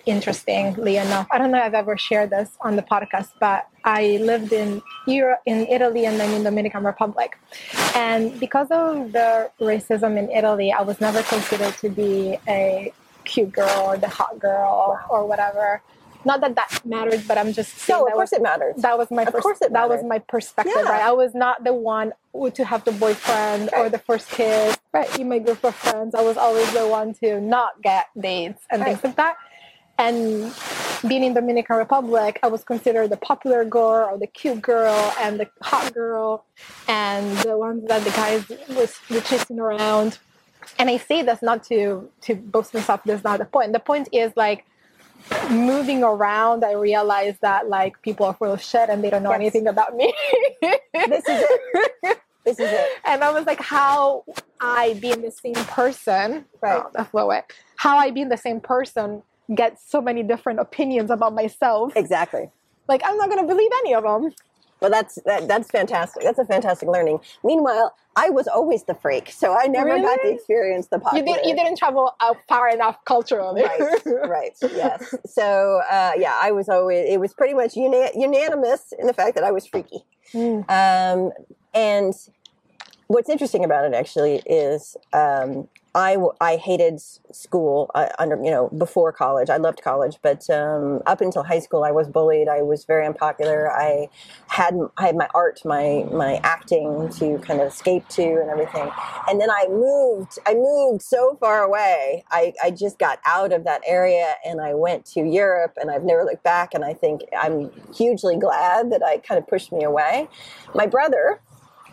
interestingly 0.05 0.97
enough, 0.97 1.27
I 1.31 1.37
don't 1.37 1.51
know 1.51 1.57
if 1.59 1.63
I've 1.65 1.73
ever 1.73 1.97
shared 1.97 2.29
this 2.29 2.49
on 2.61 2.75
the 2.75 2.81
podcast, 2.81 3.29
but 3.39 3.67
I 3.83 4.17
lived 4.21 4.51
in 4.53 4.81
Europe, 5.07 5.41
in 5.45 5.65
Italy, 5.67 6.05
and 6.05 6.19
then 6.19 6.33
in 6.33 6.43
Dominican 6.43 6.83
Republic, 6.83 7.37
and 7.95 8.39
because 8.39 8.67
of 8.71 9.11
the 9.11 9.49
racism 9.59 10.17
in 10.17 10.29
Italy, 10.31 10.71
I 10.71 10.81
was 10.81 10.99
never 11.01 11.21
considered 11.23 11.73
to 11.77 11.89
be 11.89 12.37
a 12.47 12.91
cute 13.25 13.51
girl 13.51 13.83
or 13.87 13.97
the 13.97 14.09
hot 14.09 14.39
girl 14.39 14.99
or 15.09 15.25
whatever. 15.25 15.81
Not 16.25 16.39
that 16.39 16.55
that 16.55 16.85
mattered, 16.85 17.23
but 17.27 17.37
I'm 17.37 17.51
just 17.51 17.77
saying 17.79 17.99
no, 17.99 18.07
of 18.07 18.13
course 18.13 18.31
was 18.31 18.39
it 18.39 18.41
matters. 18.41 18.75
that 18.77 18.97
was 18.97 19.11
my 19.11 19.23
Of 19.23 19.33
pers- 19.33 19.41
course 19.43 19.61
it 19.61 19.73
that 19.73 19.89
was 19.89 20.03
my 20.05 20.19
perspective 20.19 20.73
Yeah. 20.77 20.89
right 20.89 21.01
i 21.01 21.11
was 21.11 21.35
not 21.35 21.65
the 21.65 21.73
one 21.73 22.13
to 22.53 22.63
have 22.63 22.85
the 22.85 22.93
boyfriend 22.93 23.69
or 23.75 23.89
the 23.89 23.97
first 23.97 24.29
kiss 24.29 24.77
right? 24.93 25.19
In 25.19 25.27
my 25.27 25.39
group 25.39 25.61
of 25.65 25.75
friends 25.75 26.15
i 26.15 26.21
was 26.21 26.37
always 26.37 26.71
the 26.71 26.87
one 26.87 27.13
to 27.15 27.41
not 27.41 27.81
get 27.81 28.05
dates 28.17 28.63
and 28.71 28.81
things 28.85 29.03
like 29.03 29.17
that 29.17 29.35
and 29.97 30.53
being 31.07 31.23
in 31.23 31.33
dominican 31.33 31.75
republic 31.77 32.39
i 32.43 32.47
was 32.47 32.63
considered 32.63 33.09
the 33.09 33.17
popular 33.17 33.65
girl 33.65 34.09
or 34.09 34.17
the 34.17 34.27
cute 34.27 34.61
girl 34.61 35.13
and 35.19 35.39
the 35.39 35.47
hot 35.61 35.93
girl 35.93 36.45
and 36.87 37.37
the 37.39 37.57
ones 37.57 37.83
that 37.87 38.03
the 38.03 38.09
guys 38.11 38.47
was 38.75 38.95
were 39.09 39.21
chasing 39.21 39.59
around 39.59 40.19
and 40.79 40.89
i 40.89 40.97
say 40.97 41.21
this 41.21 41.41
not 41.41 41.63
to 41.63 42.09
to 42.21 42.35
boast 42.35 42.73
myself 42.73 43.01
that's 43.05 43.23
not 43.23 43.39
the 43.39 43.45
point 43.45 43.73
the 43.73 43.79
point 43.79 44.07
is 44.11 44.31
like 44.35 44.65
moving 45.49 46.03
around, 46.03 46.65
I 46.65 46.73
realized 46.73 47.39
that 47.41 47.69
like 47.69 48.01
people 48.01 48.25
are 48.25 48.33
full 48.33 48.51
of 48.51 48.61
shit 48.61 48.89
and 48.89 49.03
they 49.03 49.09
don't 49.09 49.23
know 49.23 49.31
Yes. 49.31 49.39
anything 49.39 49.67
about 49.67 49.95
me. 49.95 50.13
This 51.07 51.27
is 51.27 51.43
it. 52.03 52.17
This 52.45 52.59
is 52.59 52.69
it. 52.71 52.89
and 53.05 53.23
I 53.23 53.31
was 53.31 53.45
like, 53.45 53.61
how 53.61 54.25
I 54.61 54.93
being 54.95 55.21
the 55.21 55.31
same 55.31 55.53
person, 55.55 56.45
Right. 56.61 56.83
oh, 56.85 56.89
that's 56.93 57.11
way. 57.13 57.41
How 57.77 57.97
I 57.97 58.11
being 58.11 58.29
the 58.29 58.37
same 58.37 58.59
person 58.59 59.23
get 59.53 59.79
so 59.79 60.01
many 60.01 60.23
different 60.23 60.59
opinions 60.59 61.09
about 61.09 61.33
myself. 61.33 61.93
Exactly. 61.95 62.49
Like 62.87 63.01
I'm 63.05 63.17
not 63.17 63.29
gonna 63.29 63.47
believe 63.47 63.71
any 63.83 63.93
of 63.95 64.03
them. 64.03 64.31
Well, 64.83 64.91
that's 64.91 65.17
that, 65.25 65.47
that's 65.47 65.71
fantastic. 65.71 66.23
That's 66.23 66.39
a 66.39 66.45
fantastic 66.45 66.89
learning. 66.89 67.19
Meanwhile, 67.41 67.95
I 68.17 68.29
was 68.29 68.49
always 68.49 68.83
the 68.83 68.93
freak, 68.93 69.31
so 69.31 69.55
I 69.57 69.67
never 69.67 69.97
got 69.97 70.17
to 70.21 70.29
experience 70.29 70.87
the 70.87 71.01
You 71.13 71.23
didn't 71.23 71.45
you 71.45 71.55
didn't 71.55 71.77
travel 71.77 72.11
out 72.21 72.35
far 72.49 72.67
enough 72.67 72.97
culturally. 73.05 73.63
right, 73.63 74.01
right, 74.27 74.51
yes. 74.61 75.15
So 75.25 75.81
uh, 75.89 76.11
yeah, 76.17 76.37
I 76.41 76.51
was 76.51 76.67
always. 76.67 77.09
It 77.09 77.21
was 77.21 77.33
pretty 77.33 77.53
much 77.53 77.77
unanimous 77.77 78.93
in 78.99 79.07
the 79.07 79.13
fact 79.13 79.35
that 79.35 79.45
I 79.45 79.51
was 79.51 79.65
freaky. 79.65 80.03
Mm. 80.33 80.69
Um, 80.69 81.31
and 81.73 82.13
what's 83.13 83.29
interesting 83.29 83.63
about 83.63 83.85
it 83.85 83.93
actually 83.93 84.41
is 84.47 84.97
um, 85.13 85.67
I 85.93 86.17
I 86.41 86.55
hated 86.55 86.99
school 86.99 87.91
uh, 87.93 88.07
under 88.17 88.35
you 88.43 88.49
know 88.49 88.69
before 88.69 89.11
college. 89.11 89.51
I 89.51 89.57
loved 89.57 89.83
college, 89.83 90.17
but 90.23 90.49
um, 90.49 91.03
up 91.05 91.21
until 91.21 91.43
high 91.43 91.59
school, 91.59 91.83
I 91.83 91.91
was 91.91 92.07
bullied. 92.07 92.47
I 92.47 92.63
was 92.63 92.85
very 92.85 93.05
unpopular. 93.05 93.71
I 93.71 94.09
had 94.47 94.73
I 94.97 95.05
had 95.05 95.15
my 95.15 95.29
art, 95.35 95.61
my 95.63 96.05
my 96.11 96.39
acting 96.43 97.09
to 97.19 97.37
kind 97.37 97.61
of 97.61 97.67
escape 97.67 98.07
to 98.09 98.23
and 98.23 98.49
everything. 98.49 98.89
And 99.27 99.39
then 99.39 99.51
I 99.51 99.67
moved. 99.69 100.39
I 100.47 100.55
moved 100.55 101.03
so 101.03 101.37
far 101.39 101.61
away. 101.61 102.23
I 102.31 102.53
I 102.63 102.71
just 102.71 102.97
got 102.97 103.19
out 103.27 103.53
of 103.53 103.63
that 103.65 103.81
area 103.85 104.33
and 104.43 104.59
I 104.59 104.73
went 104.73 105.05
to 105.13 105.19
Europe, 105.19 105.73
and 105.79 105.91
I've 105.91 106.03
never 106.03 106.23
looked 106.23 106.43
back. 106.43 106.73
And 106.73 106.83
I 106.83 106.95
think 106.95 107.21
I'm 107.39 107.69
hugely 107.93 108.37
glad 108.37 108.91
that 108.91 109.03
I 109.03 109.19
kind 109.19 109.37
of 109.37 109.47
pushed 109.47 109.71
me 109.71 109.83
away. 109.83 110.27
My 110.73 110.87
brother, 110.87 111.39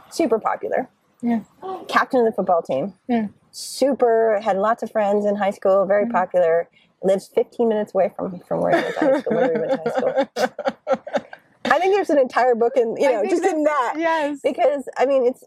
super 0.08 0.38
popular 0.38 0.88
Yeah. 1.22 1.40
captain 1.88 2.20
of 2.20 2.26
the 2.26 2.32
football 2.32 2.62
team. 2.62 2.94
Yeah. 3.08 3.28
Super, 3.52 4.40
had 4.42 4.56
lots 4.56 4.82
of 4.82 4.90
friends 4.90 5.26
in 5.26 5.36
high 5.36 5.50
school, 5.50 5.84
very 5.86 6.06
popular. 6.08 6.68
Lives 7.02 7.28
15 7.34 7.68
minutes 7.68 7.94
away 7.94 8.12
from, 8.14 8.40
from 8.40 8.60
where 8.60 8.76
he 8.76 8.82
went 8.82 8.94
to 8.98 9.00
high 9.00 9.20
school. 9.20 9.36
Where 9.36 9.52
we 9.52 9.60
went 9.60 9.70
to 9.70 9.90
high 9.90 9.96
school. 9.96 10.30
I 11.64 11.78
think 11.78 11.94
there's 11.94 12.10
an 12.10 12.18
entire 12.18 12.54
book 12.54 12.72
in, 12.76 12.96
you 12.98 13.10
know, 13.10 13.24
just 13.24 13.44
in 13.44 13.64
that. 13.64 13.94
Yes. 13.96 14.40
Because, 14.42 14.88
I 14.98 15.06
mean, 15.06 15.24
it's, 15.26 15.44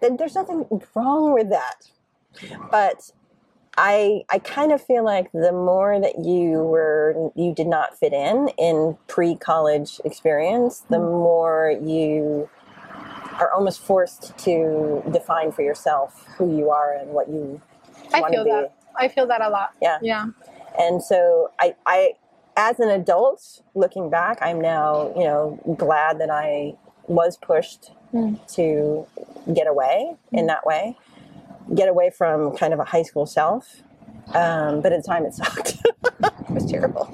there's 0.00 0.34
nothing 0.34 0.66
wrong 0.94 1.32
with 1.32 1.50
that. 1.50 1.90
But 2.70 3.10
I, 3.76 4.22
I 4.30 4.38
kind 4.38 4.72
of 4.72 4.82
feel 4.82 5.04
like 5.04 5.32
the 5.32 5.52
more 5.52 5.98
that 6.00 6.24
you 6.24 6.62
were, 6.62 7.30
you 7.34 7.54
did 7.54 7.66
not 7.66 7.98
fit 7.98 8.12
in 8.12 8.48
in 8.56 8.96
pre-college 9.08 10.00
experience, 10.04 10.84
the 10.90 10.98
more 11.00 11.76
you 11.82 12.48
are 13.40 13.52
almost 13.52 13.80
forced 13.80 14.36
to 14.38 15.02
define 15.12 15.52
for 15.52 15.62
yourself 15.62 16.26
who 16.36 16.56
you 16.56 16.70
are 16.70 16.94
and 16.94 17.10
what 17.10 17.28
you 17.28 17.60
I 18.12 18.20
want 18.20 18.32
to 18.32 18.38
feel 18.38 18.44
be. 18.44 18.50
that. 18.50 18.74
I 18.96 19.08
feel 19.08 19.26
that 19.26 19.40
a 19.42 19.48
lot. 19.48 19.70
Yeah. 19.82 19.98
Yeah. 20.02 20.26
And 20.78 21.02
so 21.02 21.50
I, 21.60 21.74
I, 21.86 22.12
as 22.56 22.78
an 22.80 22.88
adult, 22.90 23.62
looking 23.74 24.10
back, 24.10 24.38
I'm 24.40 24.60
now, 24.60 25.12
you 25.16 25.24
know, 25.24 25.76
glad 25.76 26.20
that 26.20 26.30
I 26.30 26.74
was 27.06 27.36
pushed 27.36 27.90
Mm. 28.14 28.38
to 28.54 29.04
get 29.52 29.66
away 29.66 30.14
in 30.30 30.46
that 30.46 30.64
way, 30.64 30.96
get 31.74 31.88
away 31.88 32.10
from 32.10 32.56
kind 32.56 32.72
of 32.72 32.78
a 32.78 32.84
high 32.84 33.02
school 33.02 33.26
self. 33.26 33.82
Um, 34.32 34.80
but 34.82 34.92
at 34.92 35.02
the 35.02 35.08
time, 35.08 35.26
it 35.26 35.34
sucked. 35.34 35.78
it 36.22 36.50
was 36.50 36.64
terrible. 36.70 37.06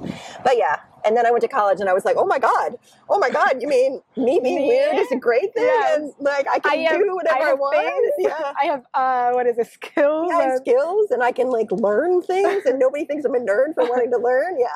But 0.45 0.59
yeah. 0.59 0.81
And 1.05 1.17
then 1.17 1.27
I 1.27 1.31
went 1.31 1.43
to 1.43 1.49
college 1.49 1.81
and 1.81 1.89
I 1.89 1.93
was 1.93 2.05
like, 2.05 2.17
oh 2.19 2.27
my 2.27 2.39
God, 2.39 2.77
oh 3.09 3.19
my 3.19 3.31
God, 3.31 3.57
you 3.61 3.69
mean 3.69 4.01
me 4.17 4.41
being 4.43 4.57
Me? 4.63 4.69
weird 4.69 4.97
is 4.99 5.11
a 5.13 5.17
great 5.17 5.53
thing? 5.55 5.65
Yes. 5.65 5.99
And 6.01 6.13
like 6.21 6.47
I 6.49 6.59
can 6.59 6.73
I 6.73 6.77
have- 6.83 6.99
do 6.99 7.15
whatever 7.15 7.43
I, 7.43 7.49
have 7.49 7.59
want? 7.59 7.77
things. 7.77 8.13
Yeah. 8.19 8.53
I 8.61 8.65
have 8.67 8.85
uh 8.95 9.31
what 9.33 9.47
is 9.47 9.59
it, 9.59 9.67
skills? 9.73 10.31
I 10.33 10.43
have 10.43 10.57
skills 10.59 11.11
and 11.11 11.23
I 11.23 11.33
can 11.33 11.49
like 11.51 11.71
learn 11.73 12.23
things 12.23 12.65
and 12.67 12.79
nobody 12.85 13.05
thinks 13.05 13.25
I'm 13.25 13.35
a 13.35 13.39
nerd 13.39 13.75
for 13.75 13.85
wanting 13.85 14.11
to 14.13 14.19
learn. 14.19 14.59
Yeah, 14.59 14.67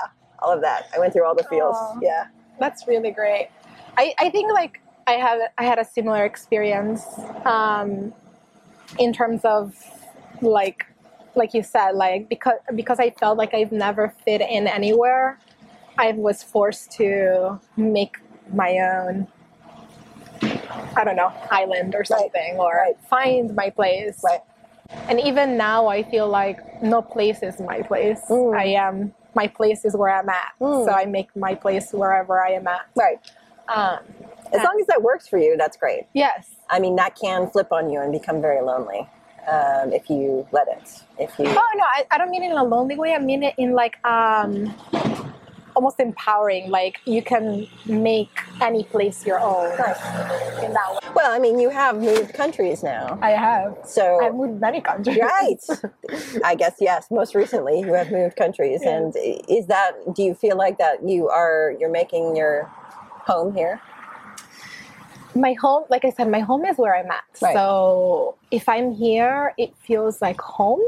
all 0.41 0.53
of 0.53 0.61
that. 0.63 0.89
I 0.95 0.99
went 0.99 1.13
through 1.13 1.25
all 1.27 1.35
the 1.35 1.45
fields. 1.45 1.77
Aw. 1.79 1.99
Yeah. 2.03 2.27
That's 2.61 2.87
really 2.87 3.11
great. 3.11 3.49
I, 3.99 4.15
I 4.19 4.31
think 4.31 4.53
like 4.53 4.81
I 5.07 5.13
have 5.13 5.41
I 5.59 5.65
had 5.65 5.79
a 5.79 5.85
similar 5.85 6.25
experience 6.25 7.05
um, 7.45 8.13
in 8.99 9.13
terms 9.13 9.41
of 9.45 9.75
like 10.41 10.87
like 11.37 11.53
you 11.53 11.63
said 11.63 11.93
like 11.93 12.29
because 12.29 12.59
because 12.75 12.99
I 13.01 13.11
felt 13.11 13.37
like 13.39 13.55
I've 13.55 13.73
never 13.73 14.15
fit 14.25 14.41
in 14.41 14.67
anywhere. 14.69 15.39
I 15.99 16.13
was 16.13 16.43
forced 16.43 16.93
to 16.93 17.61
make 17.77 18.17
my 18.53 18.79
own 18.79 19.29
I 20.97 21.05
don't 21.05 21.17
know 21.17 21.33
island 21.51 21.95
or 21.95 22.05
something 22.05 22.57
or 22.59 22.73
right. 22.87 22.97
find 23.09 23.55
my 23.55 23.71
place. 23.71 24.21
Right. 24.23 24.41
And 25.09 25.19
even 25.21 25.57
now, 25.57 25.89
I 25.89 26.03
feel 26.03 26.29
like 26.29 26.83
no 26.83 27.03
place 27.03 27.43
is 27.43 27.59
my 27.61 27.83
place. 27.83 28.21
Mm. 28.29 28.57
I 28.57 28.65
am 28.67 29.15
my 29.35 29.49
place 29.49 29.85
is 29.85 29.97
where 29.97 30.17
I'm 30.17 30.29
at. 30.29 30.53
Mm. 30.61 30.85
So 30.85 30.93
I 30.93 31.07
make 31.07 31.35
my 31.35 31.55
place 31.55 31.93
wherever 31.93 32.45
I 32.45 32.51
am 32.51 32.67
at. 32.69 32.87
Right. 32.95 33.19
Um, 33.69 33.99
As 34.53 34.63
long 34.63 34.79
as 34.81 34.87
that 34.87 35.03
works 35.03 35.27
for 35.27 35.39
you, 35.39 35.57
that's 35.57 35.77
great. 35.77 36.05
yes. 36.13 36.51
I 36.71 36.79
mean, 36.79 36.97
that 36.97 37.15
can 37.15 37.51
flip 37.51 37.73
on 37.73 37.91
you 37.91 38.01
and 38.01 38.13
become 38.13 38.41
very 38.41 38.63
lonely 38.63 39.07
um, 39.49 39.93
if 39.93 40.09
you 40.09 40.47
let 40.53 40.69
it. 40.69 41.03
If 41.19 41.39
you. 41.39 41.47
Oh 41.47 41.73
no, 41.77 41.85
I, 41.85 42.05
I 42.11 42.19
don't 42.19 42.31
mean 42.31 42.43
it 42.43 42.51
in 42.51 42.57
a 42.57 42.65
lonely 42.65 42.97
way. 42.97 43.13
I 43.13 43.19
mean 43.19 43.43
it 43.43 43.55
in 43.59 43.73
like 43.73 44.05
um, 44.07 44.75
almost 45.75 46.01
empowering. 46.01 46.71
Like 46.71 47.01
you 47.05 47.23
can 47.23 47.67
make 47.87 48.31
any 48.61 48.85
place 48.85 49.27
your 49.27 49.41
own. 49.41 49.71
In 50.65 50.73
that 50.73 50.89
way, 50.93 50.99
Well, 51.15 51.33
I 51.33 51.39
mean, 51.39 51.59
you 51.59 51.71
have 51.71 51.97
moved 52.01 52.35
countries 52.35 52.83
now, 52.83 53.19
I 53.23 53.31
have. 53.31 53.77
so 53.85 54.25
I've 54.25 54.35
moved 54.35 54.61
many 54.61 54.81
countries. 54.81 55.19
right. 55.21 55.61
I 56.45 56.55
guess 56.55 56.75
yes. 56.81 57.11
Most 57.11 57.35
recently, 57.35 57.81
you 57.81 57.93
have 57.95 58.11
moved 58.11 58.37
countries, 58.37 58.81
Yeah. 58.83 58.97
and 58.97 59.15
is 59.49 59.67
that? 59.67 59.93
Do 60.15 60.23
you 60.23 60.35
feel 60.35 60.57
like 60.57 60.79
that 60.79 61.07
you 61.09 61.29
are 61.29 61.75
you're 61.79 61.91
making 61.91 62.37
your 62.37 62.65
home 63.27 63.55
here? 63.55 63.81
my 65.37 65.53
home 65.55 65.83
like 65.91 66.05
i 66.05 66.11
said 66.11 66.31
my 66.31 66.39
home 66.39 66.65
is 66.65 66.77
where 66.79 66.95
i'm 66.95 67.11
at 67.11 67.25
Right. 67.43 67.55
so 67.55 68.37
if 68.53 68.69
i'm 68.69 68.93
here 68.93 69.53
it 69.59 69.75
feels 69.79 70.23
like 70.23 70.41
home 70.41 70.81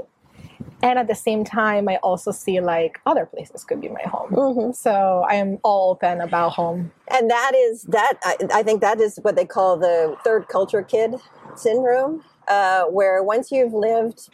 and 0.83 0.99
at 0.99 1.09
the 1.09 1.15
same 1.15 1.45
time 1.45 1.89
i 1.89 1.97
also 1.97 2.31
see 2.31 2.61
like 2.61 3.01
other 3.07 3.27
places 3.27 3.65
could 3.65 3.81
be 3.81 3.89
my 3.89 4.03
home 4.05 4.31
Mm-hmm. 4.31 4.73
so 4.73 5.25
i 5.29 5.35
am 5.35 5.59
all 5.63 5.91
open 5.93 6.21
about 6.21 6.51
home 6.53 6.91
And 7.11 7.31
that 7.31 7.53
is 7.55 7.83
that 7.85 8.15
I, 8.25 8.37
I 8.53 8.63
think 8.63 8.81
that 8.81 9.01
is 9.01 9.19
what 9.23 9.37
they 9.37 9.47
call 9.47 9.77
the 9.79 10.17
third 10.25 10.49
culture 10.49 10.83
kid 10.83 11.15
syndrome. 11.55 12.23
uh, 12.49 12.85
where 12.85 13.23
once 13.23 13.51
you've 13.51 13.73
lived, 13.73 14.29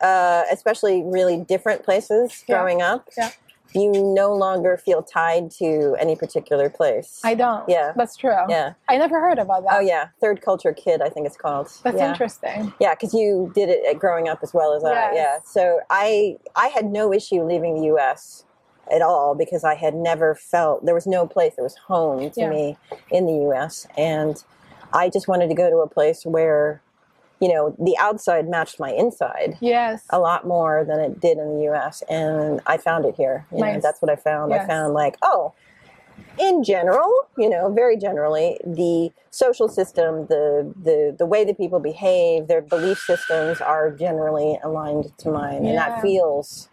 uh, 0.00 0.42
especially 0.52 1.02
really 1.04 1.38
different 1.54 1.82
places 1.84 2.44
Yeah. 2.48 2.56
growing 2.58 2.80
up, 2.82 3.08
Yeah. 3.16 3.30
You 3.76 3.92
no 3.92 4.34
longer 4.34 4.76
feel 4.76 5.02
tied 5.02 5.50
to 5.52 5.96
any 6.00 6.16
particular 6.16 6.68
place. 6.70 7.20
I 7.22 7.34
don't. 7.34 7.68
Yeah. 7.68 7.92
That's 7.96 8.16
true. 8.16 8.34
yeah. 8.48 8.72
I 8.88 8.96
never 8.98 9.20
heard 9.20 9.38
about 9.38 9.62
that. 9.64 9.74
Oh 9.74 9.80
yeah, 9.80 10.08
third 10.20 10.40
culture 10.42 10.72
kid, 10.72 11.02
I 11.02 11.08
think 11.08 11.26
it's 11.26 11.36
called. 11.36 11.68
That's 11.84 11.96
yeah. 11.98 12.10
interesting. 12.10 12.72
Yeah, 12.80 12.94
because 12.94 13.12
you 13.14 13.52
did 13.54 13.68
it 13.68 13.80
uh, 13.88 13.98
growing 13.98 14.28
up 14.28 14.40
as 14.42 14.52
well 14.54 14.72
as 14.74 14.82
I. 14.84 15.12
Yeah. 15.14 15.38
So 15.44 15.80
I 15.90 16.36
I 16.56 16.68
had 16.68 16.86
no 16.86 17.12
issue 17.12 17.42
leaving 17.42 17.74
the 17.76 17.86
U.S. 17.88 18.44
at 18.90 19.02
all 19.02 19.34
because 19.34 19.62
I 19.64 19.74
had 19.74 19.94
never 19.94 20.34
felt 20.34 20.84
there 20.84 20.94
was 20.94 21.06
no 21.06 21.26
place 21.26 21.54
that 21.56 21.62
was 21.62 21.76
home 21.76 22.30
to 22.30 22.40
Yeah. 22.40 22.50
me 22.50 22.76
in 23.10 23.26
the 23.26 23.34
U.S. 23.48 23.86
and 23.96 24.42
I 24.92 25.10
just 25.10 25.28
wanted 25.28 25.48
to 25.48 25.54
go 25.54 25.68
to 25.68 25.78
a 25.78 25.88
place 25.88 26.24
where, 26.24 26.80
you 27.40 27.48
know, 27.52 27.74
the 27.78 27.96
outside 27.98 28.48
matched 28.48 28.80
my 28.80 28.90
inside 28.92 29.58
Yes. 29.60 30.04
a 30.10 30.18
lot 30.18 30.46
more 30.46 30.84
than 30.84 31.00
it 31.00 31.20
did 31.20 31.38
in 31.38 31.56
the 31.56 31.64
U.S. 31.64 32.02
and 32.08 32.60
I 32.66 32.76
found 32.78 33.04
it 33.04 33.14
here. 33.16 33.46
You 33.52 33.58
know, 33.58 33.72
Nice. 33.72 33.82
that's 33.82 34.00
what 34.00 34.10
I 34.10 34.16
found. 34.16 34.52
I 34.54 34.66
found 34.66 34.94
like 34.94 35.16
oh 35.22 35.52
in 36.38 36.62
general, 36.64 37.10
you 37.38 37.48
know, 37.48 37.72
very 37.72 37.96
generally, 37.96 38.58
the 38.64 39.10
social 39.30 39.68
system, 39.68 40.26
the 40.26 40.72
the 40.82 41.14
the 41.18 41.26
way 41.26 41.44
that 41.44 41.56
people 41.56 41.78
behave, 41.80 42.46
their 42.48 42.60
belief 42.62 42.98
systems 42.98 43.60
are 43.60 43.90
generally 43.90 44.58
aligned 44.62 45.16
to 45.18 45.30
mine, 45.30 45.64
and 45.66 45.76
that 45.78 46.00
feels 46.02 46.68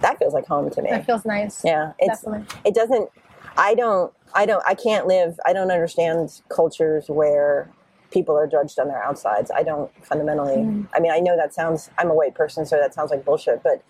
that 0.00 0.18
feels 0.18 0.34
like 0.34 0.46
home 0.46 0.70
to 0.70 0.82
me. 0.82 0.90
That 0.90 1.06
feels 1.06 1.24
nice. 1.24 1.64
yeah, 1.64 1.92
it's 1.98 2.22
Definitely. 2.22 2.46
it 2.64 2.74
doesn't. 2.74 3.10
I 3.56 3.74
don't. 3.74 4.12
I 4.34 4.46
don't. 4.46 4.62
I 4.66 4.74
can't 4.74 5.06
live. 5.06 5.38
I 5.44 5.52
don't 5.52 5.70
understand 5.70 6.40
cultures 6.48 7.08
where 7.08 7.68
people 8.10 8.36
are 8.36 8.46
judged 8.46 8.78
on 8.78 8.88
their 8.88 9.02
outsides. 9.02 9.50
I 9.50 9.62
don't 9.62 9.90
fundamentally. 10.04 10.56
Mm. 10.56 10.88
I 10.94 11.00
mean, 11.00 11.12
I 11.12 11.20
know 11.20 11.36
that 11.36 11.54
sounds. 11.54 11.90
I'm 11.98 12.10
a 12.10 12.14
white 12.14 12.34
person, 12.34 12.66
so 12.66 12.76
that 12.76 12.94
sounds 12.94 13.10
like 13.10 13.24
bullshit. 13.24 13.62
But 13.62 13.82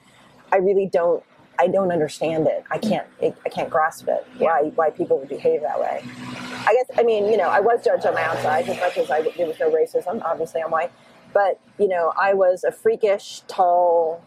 I 0.53 0.57
really 0.57 0.87
don't. 0.87 1.23
I 1.59 1.67
don't 1.67 1.93
understand 1.93 2.47
it. 2.47 2.65
I 2.71 2.79
can't. 2.79 3.07
It, 3.21 3.37
I 3.45 3.49
can't 3.49 3.69
grasp 3.69 4.09
it. 4.09 4.27
Why? 4.39 4.73
Why 4.75 4.91
people 4.91 5.19
would 5.19 5.29
behave 5.29 5.63
that 5.63 5.81
way? 5.81 6.03
I 6.05 6.75
guess. 6.75 6.99
I 6.99 7.03
mean, 7.03 7.27
you 7.27 7.37
know, 7.37 7.49
I 7.49 7.61
was 7.61 7.85
judged 7.85 8.07
on 8.07 8.15
my 8.15 8.23
outside 8.23 8.69
as 8.69 8.79
much 8.79 8.97
as 8.99 9.11
I 9.11 9.23
there 9.37 9.47
was 9.47 9.59
no 9.59 9.71
racism. 9.71 10.23
Obviously, 10.23 10.63
I'm 10.63 10.71
white. 10.71 10.93
But 11.33 11.61
you 11.79 11.89
know, 11.89 12.13
I 12.21 12.35
was 12.35 12.65
a 12.65 12.73
freakish, 12.73 13.43
tall, 13.47 14.25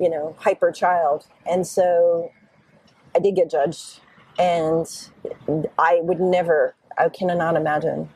you 0.00 0.10
know, 0.10 0.36
hyper 0.38 0.72
child, 0.72 1.26
and 1.46 1.66
so 1.66 2.30
I 3.14 3.20
did 3.20 3.36
get 3.36 3.50
judged, 3.50 4.00
and 4.38 4.86
I 5.78 6.00
would 6.02 6.20
never. 6.20 6.74
I 6.96 7.08
cannot 7.08 7.54
imagine 7.54 8.08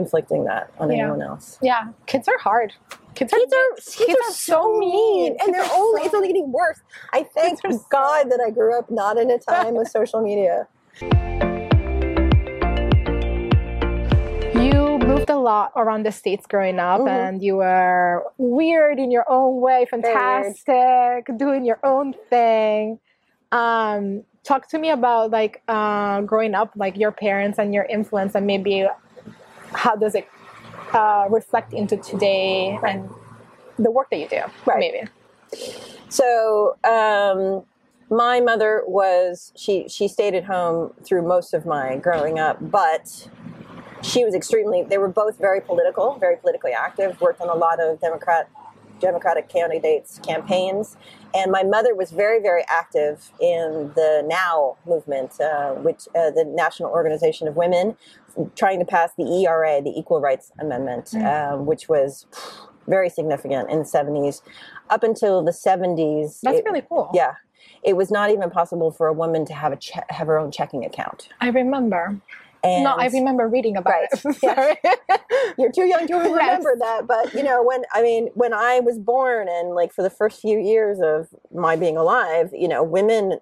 inflicting 0.00 0.44
that 0.44 0.70
on 0.78 0.90
Yeah. 0.90 1.02
anyone 1.02 1.22
else. 1.22 1.58
Yeah. 1.62 1.88
Kids 2.06 2.26
are 2.28 2.38
hard. 2.38 2.72
Kids 3.14 3.32
are, 3.32 3.38
Kids 3.38 3.52
are 3.52 3.74
kids, 3.74 3.94
kids 3.96 4.18
are 4.26 4.30
are 4.30 4.32
so 4.32 4.78
mean. 4.78 5.36
and 5.40 5.52
they're 5.54 5.72
only 5.72 6.00
so 6.02 6.06
it's 6.06 6.14
only 6.14 6.28
getting 6.28 6.50
worse. 6.52 6.80
I 7.12 7.24
thank 7.36 7.60
so- 7.60 7.78
God 7.90 8.30
that 8.30 8.40
I 8.44 8.50
grew 8.50 8.78
up 8.78 8.90
not 8.90 9.18
in 9.18 9.30
a 9.30 9.38
time 9.38 9.76
of 9.76 9.86
social 9.88 10.20
media. 10.22 10.66
You 14.54 14.98
moved 14.98 15.30
a 15.30 15.36
lot 15.36 15.72
around 15.76 16.04
the 16.04 16.12
states 16.12 16.46
growing 16.46 16.78
up, 16.78 17.00
Mhm. 17.00 17.08
and 17.08 17.42
you 17.42 17.56
were 17.56 18.24
weird 18.38 18.98
in 18.98 19.10
your 19.10 19.24
own 19.30 19.60
way, 19.60 19.86
fantastic, 19.90 21.28
doing 21.36 21.64
your 21.64 21.78
own 21.82 22.14
thing. 22.28 22.98
Um, 23.52 24.24
talk 24.44 24.68
to 24.68 24.78
me 24.78 24.90
about 24.90 25.30
like 25.30 25.62
uh, 25.68 26.20
growing 26.22 26.54
up, 26.54 26.70
like 26.76 26.96
your 26.96 27.12
parents 27.12 27.58
and 27.58 27.74
your 27.74 27.84
influence, 27.84 28.34
and 28.34 28.46
maybe 28.46 28.86
how 29.72 29.96
does 29.96 30.14
it 30.14 30.28
uh, 30.92 31.26
reflect 31.30 31.72
into 31.72 31.96
today 31.96 32.78
and 32.86 33.08
the 33.78 33.90
work 33.90 34.10
that 34.10 34.18
you 34.18 34.28
do? 34.28 34.42
Right. 34.66 34.78
Maybe. 34.80 35.08
So 36.08 36.76
um, 36.84 37.64
my 38.10 38.40
mother 38.40 38.82
was 38.86 39.52
she 39.56 39.88
she 39.88 40.08
stayed 40.08 40.34
at 40.34 40.44
home 40.44 40.92
through 41.04 41.26
most 41.26 41.54
of 41.54 41.64
my 41.64 41.96
growing 41.96 42.38
up, 42.38 42.58
but 42.60 43.28
she 44.02 44.24
was 44.24 44.34
extremely. 44.34 44.82
They 44.82 44.98
were 44.98 45.08
both 45.08 45.38
very 45.38 45.60
political, 45.60 46.16
very 46.18 46.36
politically 46.36 46.72
active. 46.72 47.20
Worked 47.20 47.40
on 47.40 47.48
a 47.48 47.54
lot 47.54 47.80
of 47.80 48.00
Democrat 48.00 48.48
Democratic 49.00 49.48
candidates' 49.48 50.18
campaigns, 50.18 50.96
and 51.34 51.50
my 51.52 51.62
mother 51.62 51.94
was 51.94 52.10
very 52.10 52.40
very 52.40 52.62
active 52.68 53.30
in 53.40 53.92
the 53.94 54.22
NOW 54.26 54.76
movement, 54.86 55.40
uh, 55.40 55.70
which 55.74 56.02
uh, 56.14 56.30
the 56.30 56.44
National 56.46 56.90
Organization 56.90 57.46
of 57.48 57.56
Women, 57.56 57.96
trying 58.56 58.78
to 58.78 58.84
pass 58.84 59.10
the 59.16 59.24
ERA, 59.24 59.80
the 59.82 59.90
Equal 59.90 60.20
Rights 60.20 60.52
Amendment, 60.60 61.14
um, 61.14 61.66
which 61.66 61.88
was 61.88 62.26
very 62.86 63.08
significant 63.10 63.70
in 63.70 63.78
the 63.80 63.84
70s 63.84 64.42
up 64.88 65.02
until 65.02 65.42
the 65.44 65.52
70s 65.52 66.40
That's 66.42 66.58
it- 66.58 66.64
really 66.64 66.82
cool. 66.88 67.10
yeah 67.14 67.34
it 67.82 67.94
was 67.96 68.10
not 68.10 68.30
even 68.30 68.50
possible 68.50 68.90
for 68.90 69.06
a 69.06 69.12
woman 69.12 69.44
to 69.46 69.52
have 69.54 69.72
a 69.72 69.76
che- 69.76 70.00
have 70.08 70.26
her 70.26 70.38
own 70.38 70.50
checking 70.50 70.84
account 70.84 71.28
I 71.40 71.48
remember. 71.50 72.18
And 72.62 72.84
no, 72.84 72.90
I 72.96 73.06
remember 73.08 73.48
reading 73.48 73.76
about 73.76 73.92
Right. 73.94 74.08
it. 74.12 74.36
Sorry. 74.40 74.76
you're 75.58 75.72
too 75.72 75.84
young 75.86 76.06
to 76.06 76.14
Yes. 76.16 76.30
remember 76.30 76.76
that 76.78 77.06
but 77.06 77.32
you 77.34 77.42
know 77.42 77.62
when 77.62 77.82
i 77.92 78.02
mean 78.02 78.28
when 78.34 78.52
i 78.52 78.80
was 78.80 78.98
born 78.98 79.48
and 79.48 79.74
like 79.74 79.92
for 79.92 80.02
the 80.02 80.10
first 80.10 80.40
few 80.40 80.58
years 80.58 80.98
of 81.02 81.28
my 81.54 81.76
being 81.76 81.96
alive 81.96 82.50
you 82.52 82.68
know 82.68 82.82
women 82.82 83.38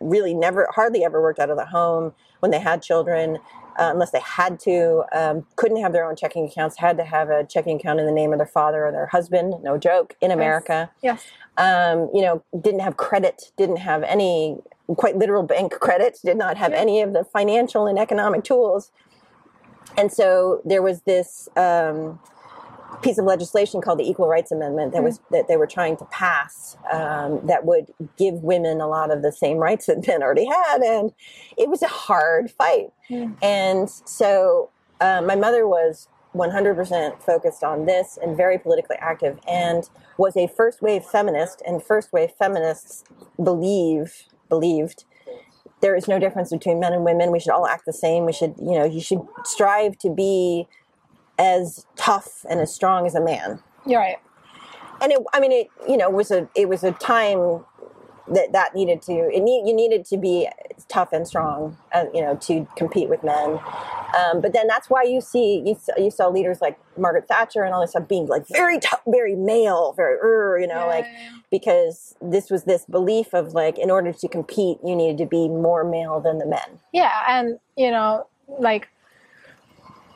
really 0.00 0.34
never 0.34 0.68
hardly 0.74 1.04
ever 1.04 1.20
worked 1.22 1.38
out 1.38 1.50
of 1.50 1.56
the 1.56 1.66
home 1.66 2.12
when 2.40 2.50
they 2.50 2.58
had 2.60 2.82
children 2.82 3.36
uh, 3.78 3.88
unless 3.92 4.10
they 4.10 4.20
had 4.20 4.60
to 4.60 5.02
um, 5.12 5.46
couldn't 5.56 5.80
have 5.80 5.92
their 5.92 6.04
own 6.04 6.14
checking 6.16 6.46
accounts 6.46 6.76
had 6.78 6.96
to 6.98 7.04
have 7.04 7.30
a 7.30 7.44
checking 7.44 7.78
account 7.78 7.98
in 8.00 8.06
the 8.06 8.12
name 8.12 8.32
of 8.32 8.38
their 8.38 8.46
father 8.46 8.84
or 8.86 8.92
their 8.92 9.06
husband 9.06 9.54
no 9.62 9.78
joke 9.78 10.14
in 10.20 10.30
america 10.30 10.90
yes. 11.02 11.24
um, 11.58 12.08
you 12.14 12.22
know, 12.22 12.42
didn't 12.62 12.80
have 12.80 12.96
credit, 12.96 13.52
didn't 13.58 13.76
have 13.76 14.02
any 14.04 14.56
quite 14.96 15.16
literal 15.16 15.42
bank 15.42 15.72
credit, 15.80 16.18
did 16.24 16.36
not 16.36 16.56
have 16.56 16.72
Yeah. 16.72 16.78
any 16.78 17.00
of 17.02 17.12
the 17.12 17.24
financial 17.24 17.86
and 17.86 17.98
economic 17.98 18.44
tools. 18.44 18.90
And 19.96 20.12
so 20.12 20.60
there 20.64 20.82
was 20.82 21.02
this 21.02 21.48
um, 21.56 22.18
piece 23.02 23.18
of 23.18 23.24
legislation 23.24 23.80
called 23.80 23.98
the 23.98 24.08
Equal 24.08 24.28
Rights 24.28 24.52
Amendment 24.52 24.92
that 24.92 25.02
was 25.02 25.20
that 25.30 25.48
they 25.48 25.56
were 25.56 25.66
trying 25.66 25.96
to 25.98 26.04
pass 26.06 26.76
um, 26.92 27.40
that 27.46 27.64
would 27.64 27.92
give 28.16 28.34
women 28.42 28.80
a 28.80 28.86
lot 28.88 29.10
of 29.10 29.22
the 29.22 29.32
same 29.32 29.58
rights 29.58 29.86
that 29.88 30.06
men 30.06 30.22
already 30.22 30.46
had, 30.46 30.82
and 30.82 31.12
it 31.58 31.68
was 31.68 31.82
a 31.82 31.88
hard 31.88 32.50
fight. 32.50 32.90
And 33.42 33.90
so 33.90 34.70
uh, 35.00 35.20
my 35.20 35.34
mother 35.36 35.66
was 35.66 36.08
100% 36.34 37.22
focused 37.22 37.62
on 37.62 37.84
this 37.84 38.18
and 38.22 38.34
very 38.36 38.58
politically 38.58 38.96
active 39.00 39.38
and 39.46 39.90
was 40.16 40.34
a 40.36 40.46
first 40.46 40.80
wave 40.80 41.04
feminist 41.04 41.60
and 41.66 41.82
first 41.82 42.10
wave 42.12 42.30
feminists 42.38 43.04
believe 43.42 44.24
believed. 44.54 45.04
There 45.80 45.94
is 45.96 46.06
no 46.06 46.18
difference 46.24 46.50
between 46.50 46.78
men 46.84 46.92
and 46.92 47.04
women. 47.04 47.32
We 47.32 47.40
should 47.40 47.52
all 47.56 47.66
act 47.66 47.84
the 47.86 47.92
same. 48.06 48.20
We 48.30 48.32
should 48.32 48.54
you 48.58 48.74
know 48.78 48.84
you 48.96 49.00
should 49.08 49.22
strive 49.44 49.98
to 50.04 50.10
be 50.10 50.66
as 51.38 51.86
tough 51.96 52.44
and 52.50 52.60
as 52.60 52.70
strong 52.72 53.06
as 53.06 53.14
a 53.14 53.20
man. 53.20 53.48
You're 53.86 54.00
right. 54.00 54.18
and 55.00 55.10
it 55.12 55.18
i 55.32 55.40
mean 55.40 55.50
it 55.60 55.66
you 55.88 55.96
know 55.96 56.08
was 56.20 56.30
a 56.30 56.40
it 56.54 56.68
was 56.68 56.84
a 56.84 56.92
time 56.92 57.64
that 58.34 58.52
that 58.52 58.74
needed 58.74 59.02
to 59.02 59.12
it 59.12 59.40
need, 59.40 59.66
you 59.66 59.74
needed 59.74 60.04
to 60.06 60.16
be 60.16 60.48
tough 60.88 61.12
and 61.12 61.26
strong 61.26 61.76
uh, 61.92 62.04
you 62.14 62.20
know 62.20 62.36
to 62.36 62.66
compete 62.76 63.08
with 63.08 63.22
men. 63.22 63.58
Um, 64.18 64.40
but 64.42 64.52
then 64.52 64.66
that's 64.66 64.90
why 64.90 65.04
you 65.04 65.20
see 65.20 65.62
you 65.64 65.74
saw, 65.74 65.92
you 65.96 66.10
saw 66.10 66.28
leaders 66.28 66.60
like 66.60 66.78
margaret 66.98 67.26
thatcher 67.28 67.62
and 67.62 67.74
all 67.74 67.80
this 67.80 67.90
stuff 67.90 68.08
being 68.08 68.26
like 68.26 68.46
very 68.48 68.78
tough 68.78 69.00
very 69.06 69.34
male 69.34 69.94
very 69.96 70.16
er, 70.22 70.58
you 70.60 70.66
know 70.66 70.86
like 70.86 71.06
because 71.50 72.14
this 72.20 72.50
was 72.50 72.64
this 72.64 72.84
belief 72.84 73.32
of 73.32 73.54
like 73.54 73.78
in 73.78 73.90
order 73.90 74.12
to 74.12 74.28
compete 74.28 74.78
you 74.84 74.94
needed 74.94 75.18
to 75.18 75.26
be 75.26 75.48
more 75.48 75.84
male 75.84 76.20
than 76.20 76.38
the 76.38 76.46
men. 76.46 76.80
Yeah 76.92 77.24
and 77.28 77.58
you 77.76 77.90
know 77.90 78.26
like 78.58 78.88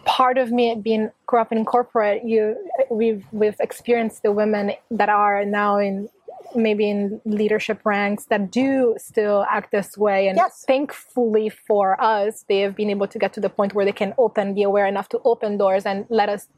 part 0.05 0.39
of 0.39 0.53
me 0.53 0.75
being 0.75 1.11
grew 1.27 1.41
up 1.41 1.51
in 1.51 1.65
corporate 1.65 2.25
you 2.25 2.57
we've 2.91 3.25
we've 3.33 3.59
experienced 3.61 4.23
the 4.23 4.31
women 4.31 4.73
that 4.91 5.09
are 5.09 5.45
now 5.45 5.79
in 5.79 6.09
maybe 6.55 6.89
in 6.89 7.21
leadership 7.25 7.81
ranks 7.85 8.27
that 8.27 8.51
do 8.51 8.95
still 8.99 9.45
act 9.51 9.73
this 9.73 9.97
way 9.97 10.29
and 10.29 10.37
Yes. 10.37 10.65
thankfully 10.67 11.49
for 11.49 12.01
us 12.01 12.45
they 12.49 12.61
have 12.61 12.75
been 12.77 12.91
able 12.91 13.07
to 13.09 13.19
get 13.19 13.33
to 13.35 13.41
the 13.41 13.49
point 13.49 13.75
where 13.75 13.85
they 13.85 13.93
can 13.93 14.15
open 14.19 14.55
be 14.55 14.63
aware 14.63 14.87
enough 14.87 15.09
to 15.11 15.21
open 15.25 15.57
doors 15.59 15.85
and 15.87 16.07
let 16.09 16.29
us 16.29 16.49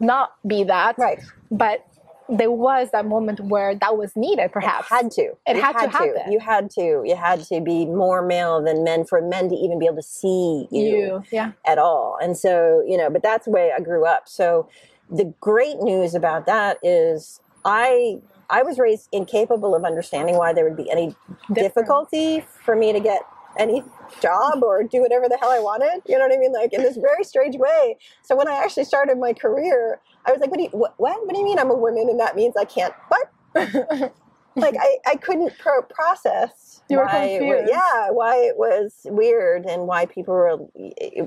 not 0.00 0.30
be 0.46 0.64
that 0.64 0.96
right 0.98 1.20
but 1.50 1.84
there 2.30 2.50
was 2.50 2.90
that 2.92 3.06
moment 3.06 3.40
where 3.40 3.74
that 3.74 3.96
was 3.96 4.14
needed 4.14 4.52
perhaps 4.52 4.88
had 4.90 5.10
to 5.12 5.32
It 5.46 5.56
You 5.56 5.62
had 5.62 5.72
to 5.80 5.88
happen. 5.88 6.32
you 6.32 6.40
had 6.40 6.70
to 6.72 7.02
you 7.06 7.16
had 7.16 7.42
to 7.44 7.60
be 7.60 7.86
more 7.86 8.20
male 8.20 8.62
than 8.62 8.84
men 8.84 9.06
for 9.06 9.22
men 9.22 9.48
to 9.48 9.54
even 9.54 9.78
be 9.78 9.86
able 9.86 9.96
to 9.96 10.02
see 10.02 10.68
you. 10.70 10.82
you 10.84 11.22
yeah 11.32 11.52
at 11.66 11.78
all. 11.78 12.16
And 12.22 12.36
so, 12.36 12.82
you 12.86 12.96
know, 12.96 13.10
but 13.10 13.22
that's 13.22 13.44
the 13.44 13.50
way 13.50 13.72
I 13.76 13.80
grew 13.80 14.06
up. 14.06 14.22
So 14.26 14.68
the 15.10 15.34
great 15.40 15.78
news 15.80 16.14
about 16.14 16.46
that 16.46 16.78
is 16.82 17.40
I 17.64 18.18
I 18.50 18.62
was 18.62 18.78
raised 18.78 19.08
incapable 19.12 19.74
of 19.74 19.84
understanding 19.84 20.36
why 20.36 20.52
there 20.52 20.64
would 20.64 20.76
be 20.76 20.90
any 20.90 21.14
difficulty 21.52 22.40
for 22.64 22.74
me 22.74 22.92
to 22.92 23.00
get 23.00 23.22
any 23.58 23.82
job 24.20 24.62
or 24.62 24.82
do 24.84 25.00
whatever 25.00 25.28
the 25.28 25.36
hell 25.38 25.50
I 25.50 25.58
wanted. 25.58 26.02
You 26.06 26.18
know 26.18 26.26
what 26.26 26.34
I 26.34 26.38
mean? 26.38 26.52
Like 26.52 26.72
in 26.72 26.82
this 26.82 26.96
very 26.96 27.24
strange 27.24 27.56
way. 27.56 27.96
So 28.22 28.36
when 28.36 28.48
I 28.48 28.54
actually 28.54 28.84
started 28.84 29.18
my 29.18 29.32
career, 29.32 30.00
I 30.24 30.32
was 30.32 30.40
like, 30.40 30.50
what 30.50 30.58
do 30.58 30.64
you, 30.64 30.70
what, 30.70 30.94
what, 30.98 31.26
what 31.26 31.32
do 31.34 31.38
you 31.38 31.44
mean 31.44 31.58
I'm 31.58 31.70
a 31.70 31.74
woman 31.76 32.08
and 32.08 32.18
that 32.20 32.36
means 32.36 32.54
I 32.56 32.64
can't, 32.64 32.94
what? 33.08 33.28
like 34.56 34.74
I, 34.78 34.98
I 35.06 35.16
couldn't 35.16 35.56
pro- 35.58 35.82
process 35.82 36.82
You 36.88 36.98
were 36.98 37.04
why 37.04 37.36
confused. 37.38 37.68
yeah 37.70 38.10
why 38.10 38.36
it 38.36 38.56
was 38.56 39.00
weird 39.06 39.64
and 39.66 39.86
why 39.86 40.06
people 40.06 40.34
were 40.34 40.58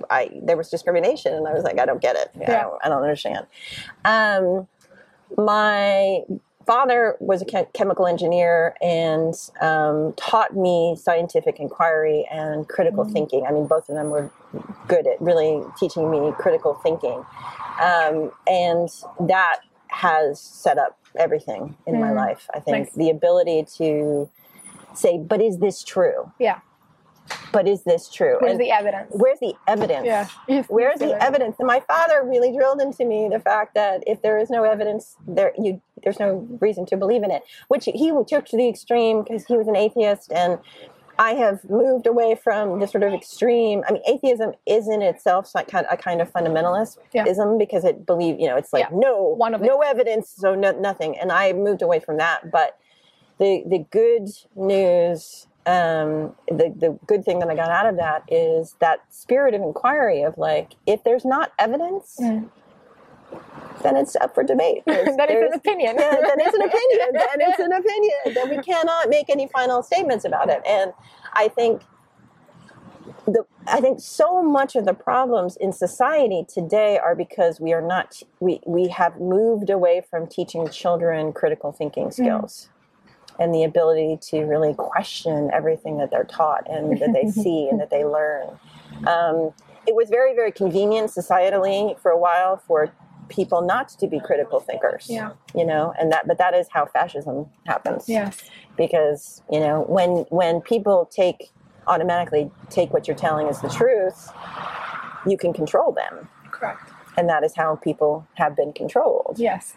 I 0.10 0.29
there 0.43 0.55
was 0.57 0.69
discrimination 0.69 1.34
and 1.34 1.47
I 1.47 1.53
was 1.53 1.63
like 1.63 1.79
I 1.79 1.86
don't 1.86 2.01
get 2.01 2.15
it 2.15 2.29
I, 2.36 2.39
Yeah. 2.41 2.62
don't, 2.63 2.79
I 2.84 2.89
don't 2.89 3.01
understand 3.01 3.47
um, 4.05 4.67
my 5.38 6.19
father 6.65 7.15
was 7.19 7.41
a 7.41 7.45
chem- 7.45 7.65
chemical 7.74 8.08
engineer 8.08 8.76
and 8.82 9.34
um, 9.62 10.13
taught 10.17 10.56
me 10.56 10.95
scientific 11.00 11.60
inquiry 11.60 12.28
and 12.32 12.67
critical 12.67 13.06
Mm. 13.06 13.12
thinking 13.13 13.45
I 13.47 13.52
mean 13.52 13.67
both 13.67 13.89
of 13.89 13.95
them 13.95 14.10
were 14.10 14.30
good 14.88 15.08
at 15.08 15.21
really 15.21 15.63
teaching 15.80 16.10
me 16.12 16.32
critical 16.38 16.74
thinking 16.76 17.24
um, 17.82 18.32
and 18.47 18.89
that 19.28 19.60
has 19.88 20.39
set 20.39 20.78
up 20.78 20.97
everything 21.17 21.76
in 21.86 22.00
my 22.00 22.10
Mm. 22.12 22.15
life. 22.15 22.50
I 22.54 22.60
think 22.60 22.88
Nice. 22.88 22.93
the 22.95 23.10
ability 23.10 23.63
to 23.78 24.30
say, 24.93 25.17
"But 25.17 25.41
is 25.41 25.58
this 25.58 25.84
true? 25.84 26.32
Yeah. 26.39 26.60
But 27.51 27.67
is 27.67 27.84
this 27.84 28.10
true?" 28.10 28.38
Where's 28.39 28.51
And 28.53 28.62
the 28.62 28.71
evidence? 28.71 29.12
where's 29.12 29.39
the 29.39 29.53
evidence? 29.67 30.05
Yeah. 30.05 30.27
Where's 30.69 30.99
the 30.99 31.07
yes. 31.10 31.17
evidence? 31.21 31.55
And 31.60 31.67
my 31.67 31.81
father 31.81 32.23
really 32.23 32.51
drilled 32.55 32.81
into 32.81 33.05
me 33.05 33.29
the 33.29 33.39
fact 33.39 33.75
that 33.75 34.03
if 34.07 34.21
there 34.21 34.38
is 34.38 34.49
no 34.49 34.63
evidence, 34.63 35.15
there 35.27 35.53
you 35.57 35.81
there's 36.03 36.19
no 36.19 36.47
reason 36.60 36.86
to 36.88 36.97
believe 36.97 37.23
in 37.23 37.31
it. 37.31 37.43
Which 37.67 37.86
he 37.86 38.12
took 38.27 38.45
to 38.45 38.57
the 38.57 38.67
extreme 38.67 39.23
because 39.23 39.45
he 39.45 39.57
was 39.57 39.67
an 39.67 39.75
atheist, 39.75 40.31
and 40.31 40.60
I 41.19 41.34
have 41.34 41.69
moved 41.69 42.07
away 42.07 42.36
from 42.36 42.79
the 42.79 42.88
sort 42.88 43.03
of 43.03 43.13
extreme. 43.13 43.84
I 43.88 43.91
mean, 43.93 44.01
atheism 44.07 44.53
is 44.65 44.88
in 44.88 45.01
itself 45.01 45.51
a 45.53 45.63
kind 45.97 46.21
of 46.21 46.31
fundamentalism 46.31 47.60
because 47.60 47.84
it 47.86 48.05
believe 48.05 48.39
you 48.39 48.47
know 48.47 48.55
it's 48.57 48.73
like 48.73 48.88
Yeah. 48.89 48.97
no 48.97 49.21
One 49.23 49.53
of 49.53 49.62
no 49.62 49.79
evidence, 49.81 50.29
so 50.36 50.55
no, 50.55 50.71
nothing. 50.71 51.17
And 51.17 51.31
I 51.31 51.53
moved 51.53 51.81
away 51.81 51.99
from 51.99 52.17
that, 52.17 52.49
but 52.51 52.77
the 53.38 53.63
the 53.67 53.79
good 53.91 54.29
news 54.55 55.47
um 55.67 56.34
the 56.47 56.74
the 56.76 56.97
good 57.06 57.24
thing 57.24 57.38
that 57.39 57.47
i 57.50 57.56
got 57.56 57.69
out 57.69 57.86
of 57.86 57.95
that 57.97 58.24
is 58.28 58.76
that 58.80 59.00
spirit 59.10 59.54
of 59.54 59.62
inquiry 59.62 60.24
of 60.24 60.36
like 60.38 60.74
if 60.88 61.04
there's 61.04 61.24
not 61.26 61.52
evidence 61.60 62.17
Mm. 62.19 62.50
then 63.84 63.95
it's 63.95 64.15
up 64.15 64.34
for 64.34 64.43
debate 64.43 64.84
is 64.88 65.15
there's- 65.17 65.54
an 65.54 65.54
opinion. 65.54 65.95
yeah, 66.00 66.12
then 66.21 66.39
it's 66.39 66.54
an 66.56 66.62
opinion 66.63 67.10
then 67.13 67.38
it's 67.47 67.60
an 67.60 67.71
opinion 67.74 68.34
then 68.34 68.50
we 68.50 68.58
cannot 68.63 69.10
make 69.10 69.30
any 69.30 69.47
final 69.47 69.84
statements 69.84 70.26
about 70.26 70.50
it 70.50 70.62
and 70.65 70.93
i 71.34 71.47
think 71.47 71.82
the 73.26 73.45
I 73.67 73.80
think 73.80 74.00
so 74.00 74.41
much 74.41 74.76
of 74.76 74.86
the 74.86 74.93
problems 74.95 75.56
in 75.56 75.71
society 75.71 76.43
today 76.47 76.97
are 76.97 77.15
because 77.15 77.60
we 77.60 77.71
are 77.74 77.82
not 77.82 78.21
we 78.39 78.60
we 78.65 78.88
have 78.88 79.19
moved 79.19 79.69
away 79.69 80.02
from 80.10 80.26
teaching 80.28 80.67
children 80.69 81.32
critical 81.32 81.71
thinking 81.71 82.10
skills 82.10 82.69
and 83.39 83.53
the 83.53 83.63
ability 83.63 84.17
to 84.29 84.41
really 84.43 84.73
question 84.73 85.49
everything 85.53 85.97
that 85.97 86.11
they're 86.11 86.23
taught 86.23 86.67
and 86.69 86.99
that 86.99 87.13
they 87.13 87.29
see 87.43 87.67
and 87.69 87.79
that 87.79 87.89
they 87.89 88.05
learn. 88.05 88.47
Um, 89.07 89.53
it 89.87 89.95
was 89.95 90.09
very 90.09 90.35
very 90.35 90.51
convenient 90.51 91.09
societally 91.11 91.97
for 91.99 92.11
a 92.11 92.17
while 92.17 92.57
for 92.57 92.91
people 93.29 93.61
not 93.61 93.87
to 93.89 94.07
be 94.07 94.19
critical 94.19 94.59
thinkers. 94.59 95.07
Yeah. 95.09 95.31
You 95.55 95.65
know, 95.65 95.93
and 95.99 96.11
that 96.11 96.27
but 96.27 96.37
that 96.37 96.53
is 96.53 96.67
how 96.71 96.85
fascism 96.85 97.47
happens 97.65 98.05
Yes. 98.07 98.37
because 98.77 99.41
you 99.49 99.59
know 99.59 99.81
when 99.87 100.25
when 100.29 100.61
people 100.61 101.05
take 101.11 101.49
automatically 101.87 102.51
take 102.69 102.93
what 102.93 103.07
you're 103.07 103.17
telling 103.17 103.47
as 103.47 103.59
the 103.61 103.69
truth 103.69 104.29
you 105.25 105.35
can 105.37 105.51
control 105.51 105.91
them 105.91 106.27
Correct. 106.51 106.91
and 107.17 107.27
that 107.27 107.43
is 107.43 107.55
how 107.55 107.75
people 107.75 108.27
have 108.35 108.55
been 108.55 108.71
controlled 108.71 109.35
Yes. 109.39 109.73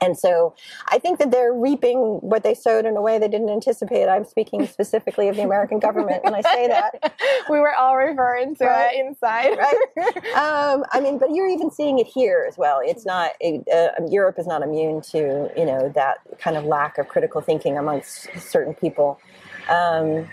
And 0.00 0.16
so 0.18 0.54
i 0.88 0.98
think 0.98 1.18
that 1.18 1.30
they're 1.30 1.52
reaping 1.52 1.98
what 2.20 2.42
they 2.42 2.54
sowed 2.54 2.84
in 2.86 2.96
a 2.96 3.02
way 3.02 3.18
they 3.18 3.28
didn't 3.28 3.50
anticipate 3.50 4.08
i'm 4.08 4.24
speaking 4.24 4.66
specifically 4.66 5.28
of 5.28 5.36
the 5.36 5.42
american 5.42 5.78
government 5.78 6.22
when 6.24 6.34
i 6.34 6.40
say 6.42 6.66
that 6.68 7.12
We 7.50 7.60
were 7.60 7.74
all 7.74 7.96
referring 7.96 8.56
to 8.56 8.64
Right. 8.66 8.94
it 8.94 9.06
inside. 9.06 9.56
Right. 9.56 9.76
um, 10.36 10.84
I 10.92 11.00
mean, 11.00 11.18
but 11.18 11.30
you're 11.34 11.48
even 11.48 11.70
seeing 11.70 11.98
it 11.98 12.06
here 12.06 12.44
as 12.46 12.58
well. 12.58 12.80
It's 12.84 13.06
not 13.06 13.32
uh, 13.42 13.88
Europe 14.08 14.38
is 14.38 14.46
not 14.46 14.62
immune 14.62 15.00
to 15.12 15.50
you 15.56 15.64
know 15.64 15.88
that 15.94 16.18
kind 16.38 16.56
of 16.56 16.64
lack 16.64 16.98
of 16.98 17.08
critical 17.08 17.40
thinking 17.40 17.78
amongst 17.78 18.28
certain 18.38 18.74
people. 18.74 19.18
Um, 19.70 20.28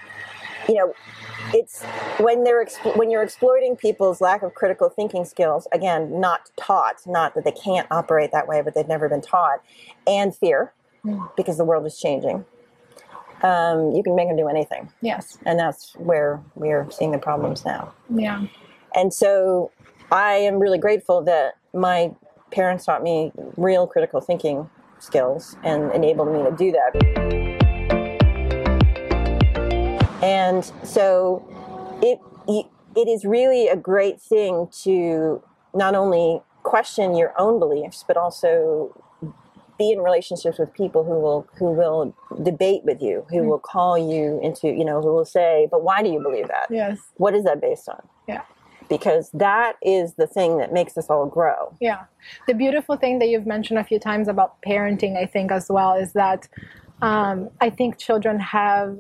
you 0.68 0.76
know, 0.76 0.94
it's 1.54 1.84
when 2.20 2.44
they're 2.44 2.64
exp- 2.64 2.96
when 2.98 3.10
you're 3.10 3.24
exploiting 3.24 3.76
people's 3.76 4.22
lack 4.22 4.42
of 4.44 4.54
critical 4.54 4.90
thinking 4.90 5.26
skills. 5.26 5.68
Again, 5.72 6.20
not 6.20 6.50
taught, 6.58 6.98
not 7.06 7.36
that 7.36 7.44
they 7.44 7.52
can't 7.52 7.88
operate 7.92 8.32
that 8.32 8.48
way, 8.48 8.62
but 8.62 8.74
they've 8.74 8.88
never 8.88 9.08
been 9.10 9.22
taught, 9.22 9.62
and 10.08 10.36
fear 10.36 10.74
because 11.38 11.58
the 11.58 11.64
world 11.66 11.86
is 11.86 12.00
changing. 12.00 12.46
Um, 13.44 13.92
you 13.92 14.02
can 14.02 14.16
make 14.16 14.28
them 14.28 14.38
do 14.38 14.48
anything, 14.48 14.92
Yes. 15.02 15.38
and 15.46 15.60
that's 15.60 15.94
where 15.98 16.42
we're 16.56 16.90
seeing 16.90 17.12
the 17.12 17.20
problems 17.20 17.64
now. 17.66 17.94
Yeah. 18.10 18.48
And 18.96 19.14
so 19.14 19.72
I 20.12 20.34
am 20.36 20.58
really 20.58 20.80
grateful 20.80 21.22
that 21.24 21.56
my 21.74 22.12
parents 22.52 22.86
taught 22.86 23.04
me 23.04 23.32
real 23.58 23.86
critical 23.86 24.22
thinking 24.22 24.70
skills 25.00 25.58
and 25.64 25.92
enabled 25.92 26.32
me 26.32 26.44
to 26.44 26.52
do 26.56 26.72
that. 26.72 27.45
And 30.22 30.64
so 30.84 31.44
it 32.02 32.20
it 32.96 33.08
is 33.08 33.26
really 33.26 33.68
a 33.68 33.76
great 33.76 34.22
thing 34.22 34.70
to 34.84 35.44
not 35.74 35.96
only 35.96 36.42
question 36.64 37.16
your 37.16 37.34
own 37.38 37.60
beliefs 37.60 38.04
but 38.08 38.18
also 38.18 39.00
be 39.78 39.92
in 39.92 40.00
relationships 40.00 40.58
with 40.58 40.74
people 40.74 41.04
who 41.04 41.20
will 41.20 41.48
who 41.58 41.72
will 41.74 42.16
debate 42.44 42.84
with 42.86 43.02
you, 43.02 43.26
who 43.30 43.44
will 43.44 43.60
call 43.60 43.98
you 43.98 44.40
into, 44.42 44.70
you 44.70 44.86
know, 44.86 45.02
who 45.02 45.14
will 45.14 45.26
say, 45.26 45.68
"But 45.70 45.84
why 45.84 46.02
do 46.02 46.10
you 46.10 46.22
believe 46.22 46.48
that? 46.48 46.68
Yes. 46.70 46.98
What 47.18 47.36
is 47.36 47.44
that 47.44 47.60
based 47.62 47.90
on?" 47.90 48.02
Yeah. 48.28 48.42
because 48.88 49.32
that 49.34 49.78
is 49.82 50.14
the 50.14 50.28
thing 50.28 50.60
that 50.60 50.72
makes 50.72 50.96
us 50.96 51.10
all 51.10 51.26
grow. 51.26 51.76
Yeah. 51.82 52.04
The 52.48 52.54
beautiful 52.54 52.96
thing 52.98 53.18
that 53.20 53.30
you've 53.30 53.48
mentioned 53.48 53.80
a 53.80 53.84
few 53.84 53.98
times 54.00 54.28
about 54.28 54.62
parenting, 54.62 55.18
I 55.18 55.26
think, 55.26 55.52
as 55.52 55.70
well, 55.70 55.94
is 55.94 56.14
that 56.14 56.48
um, 57.02 57.50
I 57.62 57.70
think 57.72 57.98
children 57.98 58.40
have 58.40 58.98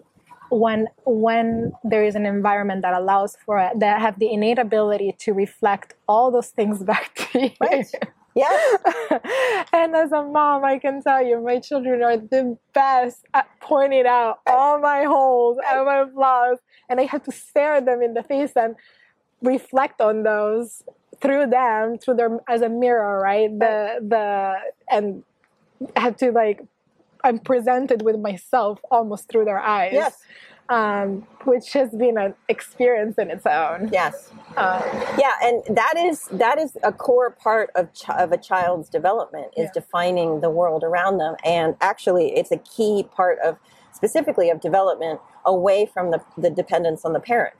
when 0.49 0.88
when 1.05 1.73
there 1.84 2.03
is 2.03 2.15
an 2.15 2.25
environment 2.25 2.81
that 2.84 2.93
allows 2.93 3.38
for 3.45 3.60
it, 3.60 3.79
they 3.79 3.88
have 3.88 4.19
the 4.19 4.31
innate 4.31 4.60
ability 4.60 5.15
to 5.19 5.34
reflect 5.34 5.93
all 6.08 6.31
those 6.31 6.49
things 6.49 6.84
back 6.91 7.15
to 7.15 7.41
you. 7.43 7.51
Right. 7.62 7.86
Yes. 8.36 8.81
and 9.73 9.95
as 9.95 10.12
a 10.12 10.21
mom, 10.21 10.65
I 10.65 10.77
can 10.77 11.01
tell 11.01 11.25
you, 11.25 11.39
my 11.41 11.60
children 11.60 12.03
are 12.03 12.17
the 12.17 12.58
best 12.73 13.25
at 13.34 13.47
pointing 13.62 14.05
out 14.05 14.39
all 14.45 14.77
my 14.79 15.03
holes 15.03 15.58
and 15.65 15.86
my 15.86 16.05
flaws, 16.13 16.58
and 16.89 16.99
I 16.99 17.03
have 17.03 17.23
to 17.23 17.31
stare 17.31 17.79
them 17.79 18.01
in 18.01 18.13
the 18.13 18.23
face 18.23 18.51
and 18.58 18.75
reflect 19.41 20.01
on 20.01 20.23
those 20.23 20.84
through 21.21 21.47
them, 21.47 21.97
through 21.97 22.15
their 22.15 22.39
as 22.49 22.62
a 22.62 22.69
mirror, 22.69 23.21
right? 23.21 23.49
The 23.58 23.99
the 24.01 24.55
and 24.89 25.23
have 25.95 26.17
to 26.17 26.31
like 26.31 26.62
I'm 27.25 27.39
presented 27.39 28.03
with 28.03 28.19
myself 28.19 28.79
almost 28.91 29.27
through 29.29 29.45
their 29.45 29.59
eyes. 29.59 29.93
Yes. 29.93 30.21
Um, 30.69 31.27
which 31.43 31.73
has 31.73 31.89
been 31.91 32.17
an 32.17 32.33
experience 32.49 33.19
in 33.19 33.29
its 33.29 33.45
own. 33.45 33.89
Yes. 33.91 34.31
Um, 34.57 34.81
Yeah, 35.17 35.33
and 35.43 35.61
that 35.75 35.93
is 35.97 36.25
that 36.31 36.57
is 36.57 36.75
a 36.83 36.91
core 36.91 37.29
part 37.31 37.69
of 37.75 37.93
ch- 37.93 38.09
of 38.09 38.31
a 38.31 38.38
child's 38.38 38.89
development 38.89 39.47
is 39.55 39.65
Yeah. 39.65 39.71
defining 39.81 40.41
the 40.41 40.49
world 40.49 40.83
around 40.83 41.17
them, 41.19 41.35
and 41.43 41.75
actually, 41.81 42.35
it's 42.35 42.51
a 42.51 42.57
key 42.57 43.07
part 43.15 43.38
of 43.43 43.57
specifically 43.91 44.49
of 44.49 44.59
development 44.59 45.19
away 45.45 45.85
from 45.85 46.09
the, 46.11 46.19
the 46.38 46.49
dependence 46.49 47.05
on 47.05 47.13
the 47.13 47.19
parent. 47.19 47.55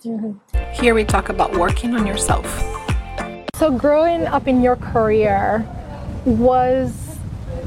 Here 0.74 0.94
we 0.96 1.04
talk 1.06 1.30
about 1.30 1.56
working 1.56 1.94
on 1.96 2.06
yourself. 2.08 2.46
So, 3.56 3.70
growing 3.72 4.26
up 4.26 4.48
in 4.48 4.62
your 4.64 4.76
career, 4.78 5.64
was 6.26 6.92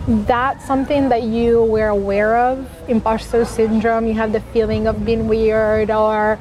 that 0.09 0.63
something 0.63 1.11
that 1.11 1.23
you 1.23 1.63
were 1.65 1.89
aware 1.89 2.37
of? 2.39 2.67
Imposter 2.89 3.45
syndrome, 3.45 4.07
you 4.07 4.15
had 4.15 4.33
the 4.33 4.41
feeling 4.41 4.87
of 4.87 5.05
being 5.05 5.29
weird, 5.29 5.91
or 5.91 6.39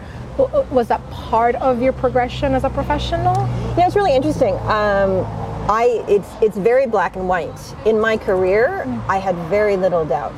was 0.72 0.88
that 0.88 1.02
part 1.10 1.56
of 1.56 1.82
your 1.82 1.94
progression 1.94 2.54
as 2.54 2.64
a 2.64 2.70
professional? 2.70 3.36
Yeah, 3.78 3.88
it's 3.88 3.96
really 3.96 4.16
interesting. 4.16 4.54
Um, 4.56 5.26
I 5.70 6.02
it's 6.08 6.30
it's 6.42 6.58
very 6.58 6.88
black 6.88 7.18
and 7.18 7.28
white. 7.28 7.60
In 7.86 8.00
my 8.00 8.16
career, 8.16 8.86
I 9.10 9.18
had 9.18 9.36
very 9.50 9.76
little 9.76 10.06
doubt. 10.06 10.38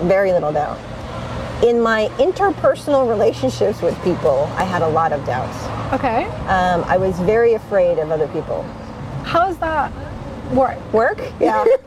Very 0.00 0.32
little 0.32 0.52
doubt. 0.52 0.78
In 1.62 1.80
my 1.80 2.08
interpersonal 2.18 3.08
relationships 3.08 3.82
with 3.82 3.94
people, 4.02 4.50
I 4.56 4.64
had 4.64 4.80
a 4.82 4.88
lot 4.88 5.12
of 5.12 5.24
doubts. 5.26 5.56
Okay. 5.92 6.24
Um, 6.48 6.82
I 6.84 6.96
was 6.96 7.18
very 7.20 7.54
afraid 7.54 7.98
of 7.98 8.10
other 8.10 8.26
people. 8.28 8.62
How 9.22 9.48
is 9.48 9.58
that? 9.58 9.92
Work. 10.52 10.92
work? 10.92 11.18
Yeah. 11.40 11.64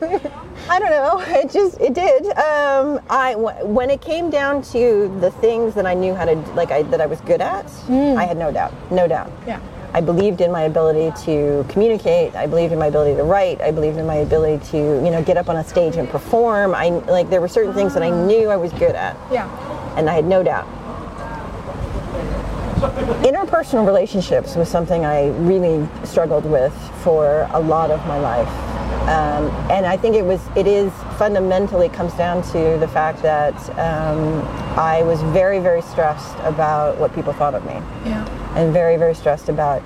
I 0.68 0.78
don't 0.80 0.90
know. 0.90 1.22
It 1.26 1.50
just 1.50 1.80
it 1.80 1.94
did. 1.94 2.26
Um 2.36 3.00
i 3.10 3.32
w- 3.32 3.66
when 3.66 3.88
it 3.90 4.00
came 4.00 4.30
down 4.30 4.62
to 4.74 5.14
the 5.20 5.30
things 5.30 5.74
that 5.74 5.86
i 5.86 5.94
knew 5.94 6.14
how 6.14 6.24
to 6.24 6.34
like 6.54 6.70
i 6.72 6.82
that 6.84 7.00
i 7.00 7.06
was 7.06 7.20
good 7.20 7.40
at 7.40 7.66
i 7.90 8.24
had 8.24 8.36
no 8.36 8.50
doubt 8.50 8.72
no 8.90 9.06
doubt. 9.06 9.30
Yeah. 9.46 9.60
i 9.94 10.00
believed 10.00 10.40
in 10.40 10.50
my 10.50 10.62
ability 10.62 11.12
to 11.26 11.64
communicate. 11.68 12.34
I 12.34 12.46
believed 12.46 12.72
in 12.72 12.78
my 12.78 12.86
ability 12.86 13.14
to 13.16 13.22
write. 13.22 13.60
I 13.60 13.70
believed 13.70 13.98
in 13.98 14.06
my 14.06 14.16
ability 14.16 14.64
to 14.72 14.78
you 15.04 15.10
know 15.10 15.22
get 15.22 15.36
up 15.36 15.48
on 15.48 15.56
a 15.56 15.64
stage 15.64 15.96
and 15.96 16.08
perform. 16.08 16.74
I 16.74 16.88
like 17.16 17.30
there 17.30 17.40
were 17.40 17.48
certain 17.58 17.74
things 17.74 17.94
that 17.94 18.02
i 18.02 18.10
knew 18.10 18.48
i 18.48 18.56
was 18.56 18.72
good 18.72 18.96
at. 18.96 19.14
Yeah. 19.30 19.46
and 19.96 20.10
I 20.10 20.14
had 20.14 20.24
no 20.24 20.42
doubt. 20.42 20.66
Interpersonal 22.76 23.86
relationships 23.86 24.54
was 24.54 24.68
something 24.68 25.04
I 25.04 25.28
really 25.38 25.86
struggled 26.04 26.44
with 26.44 26.74
for 27.02 27.48
a 27.52 27.60
lot 27.60 27.90
of 27.90 28.04
my 28.06 28.18
life. 28.18 28.48
Um, 29.08 29.48
and 29.70 29.86
I 29.86 29.96
think 29.96 30.14
it 30.16 30.24
was, 30.24 30.40
it 30.56 30.66
is 30.66 30.92
fundamentally 31.16 31.88
comes 31.88 32.12
down 32.14 32.42
to 32.52 32.76
the 32.78 32.88
fact 32.88 33.22
that 33.22 33.54
um, 33.78 34.42
I 34.76 35.02
was 35.04 35.22
very, 35.32 35.58
very 35.60 35.80
stressed 35.80 36.36
about 36.40 36.98
what 36.98 37.14
people 37.14 37.32
thought 37.32 37.54
of 37.54 37.64
me 37.64 37.74
Yeah. 38.04 38.26
and 38.56 38.72
very, 38.72 38.96
very 38.96 39.14
stressed 39.14 39.48
about. 39.48 39.82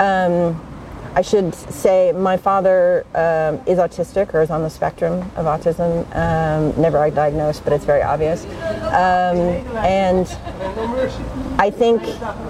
Um, 0.00 0.60
I 1.14 1.22
should 1.22 1.54
say 1.54 2.12
my 2.12 2.36
father 2.36 3.04
um, 3.14 3.60
is 3.66 3.78
autistic 3.78 4.32
or 4.34 4.40
is 4.42 4.50
on 4.50 4.62
the 4.62 4.70
spectrum 4.70 5.20
of 5.36 5.46
autism. 5.46 6.04
Um, 6.14 6.80
never 6.80 7.10
diagnosed, 7.10 7.64
but 7.64 7.72
it's 7.72 7.84
very 7.84 8.02
obvious. 8.02 8.44
Um, 8.44 9.38
and 9.84 10.26
I 11.58 11.70
think 11.70 12.00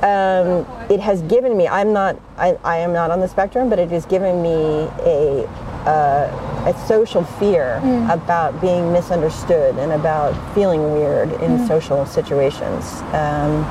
um, 0.04 0.66
it 0.90 1.00
has 1.00 1.22
given 1.22 1.56
me. 1.56 1.66
I'm 1.66 1.92
not. 1.92 2.20
I, 2.36 2.58
I 2.62 2.76
am 2.78 2.92
not 2.92 3.10
on 3.10 3.20
the 3.20 3.28
spectrum, 3.28 3.70
but 3.70 3.78
it 3.78 3.90
has 3.90 4.04
given 4.04 4.42
me 4.42 4.88
a 5.00 5.48
uh, 5.86 6.64
a 6.66 6.86
social 6.86 7.24
fear 7.24 7.78
about 8.10 8.60
being 8.60 8.92
misunderstood 8.92 9.76
and 9.78 9.92
about 9.92 10.34
feeling 10.54 10.92
weird 10.92 11.32
in 11.40 11.66
social 11.66 12.04
situations. 12.04 13.00
Um, 13.14 13.64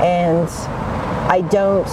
and 0.00 0.48
I 1.28 1.42
don't. 1.50 1.86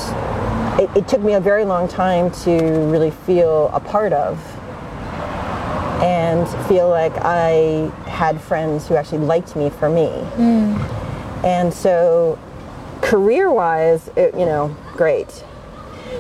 It, 0.80 0.90
it 0.96 1.08
took 1.08 1.22
me 1.22 1.34
a 1.34 1.40
very 1.42 1.66
long 1.66 1.88
time 1.88 2.32
to 2.44 2.52
really 2.86 3.12
feel 3.12 3.70
a 3.74 3.80
part 3.80 4.14
of 4.14 4.40
and 6.02 6.48
feel 6.68 6.88
like 6.90 7.12
I 7.18 7.92
had 8.06 8.40
friends 8.40 8.88
who 8.88 8.96
actually 8.96 9.26
liked 9.26 9.56
me 9.56 9.70
for 9.72 9.90
me. 9.90 10.10
And 11.44 11.74
so, 11.74 12.38
career 13.02 13.52
wise, 13.52 14.10
it, 14.16 14.34
you 14.34 14.46
know, 14.46 14.76
great. 14.94 15.44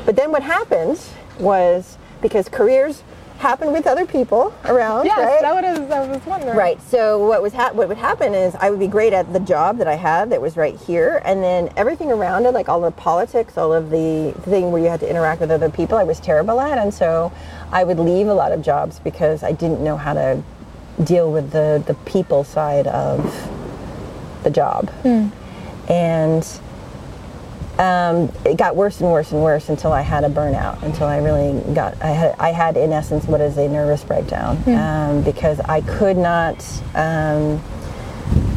But 0.05 0.15
then 0.15 0.31
what 0.31 0.43
happened 0.43 0.99
was 1.39 1.97
because 2.21 2.49
careers 2.49 3.03
happen 3.37 3.71
with 3.71 3.85
other 3.85 4.05
people 4.05 4.53
around, 4.65 5.05
Yes, 5.05 5.17
right? 5.17 5.41
that 5.41 5.53
was 5.53 5.91
I 5.91 6.07
was 6.07 6.25
wondering. 6.25 6.57
Right. 6.57 6.81
So 6.81 7.25
what 7.27 7.41
was 7.41 7.53
hap- 7.53 7.75
what 7.75 7.87
would 7.87 7.97
happen 7.97 8.33
is 8.33 8.55
I 8.55 8.69
would 8.69 8.79
be 8.79 8.87
great 8.87 9.13
at 9.13 9.31
the 9.31 9.39
job 9.39 9.77
that 9.77 9.87
I 9.87 9.95
had 9.95 10.31
that 10.31 10.41
was 10.41 10.57
right 10.57 10.75
here, 10.75 11.21
and 11.23 11.43
then 11.43 11.69
everything 11.77 12.11
around 12.11 12.45
it, 12.45 12.53
like 12.53 12.67
all 12.67 12.81
the 12.81 12.91
politics, 12.91 13.57
all 13.57 13.73
of 13.73 13.89
the 13.89 14.33
thing 14.41 14.71
where 14.71 14.81
you 14.81 14.89
had 14.89 14.99
to 15.01 15.09
interact 15.09 15.41
with 15.41 15.51
other 15.51 15.69
people, 15.69 15.97
I 15.97 16.03
was 16.03 16.19
terrible 16.19 16.59
at, 16.59 16.77
and 16.77 16.93
so 16.93 17.31
I 17.71 17.83
would 17.83 17.99
leave 17.99 18.27
a 18.27 18.33
lot 18.33 18.51
of 18.51 18.61
jobs 18.63 18.99
because 18.99 19.43
I 19.43 19.51
didn't 19.51 19.83
know 19.83 19.97
how 19.97 20.13
to 20.13 20.41
deal 21.03 21.31
with 21.31 21.51
the 21.51 21.83
the 21.85 21.93
people 22.09 22.43
side 22.43 22.87
of 22.87 23.21
the 24.43 24.49
job, 24.49 24.89
hmm. 25.03 25.27
and 25.91 26.43
um, 27.79 28.31
it 28.45 28.57
got 28.57 28.75
worse 28.75 29.01
and 29.01 29.11
worse 29.11 29.31
and 29.31 29.41
worse 29.43 29.69
until 29.69 29.93
I 29.93 30.01
had 30.01 30.23
a 30.23 30.29
burnout. 30.29 30.81
Until 30.83 31.07
I 31.07 31.17
really 31.17 31.61
got, 31.73 32.01
I 32.01 32.07
had, 32.07 32.35
I 32.39 32.49
had 32.51 32.77
in 32.77 32.91
essence 32.91 33.25
what 33.25 33.41
is 33.41 33.57
a 33.57 33.67
nervous 33.67 34.03
breakdown 34.03 34.57
um, 34.67 35.21
because 35.23 35.59
I 35.61 35.81
could 35.81 36.17
not, 36.17 36.63
um, 36.95 37.61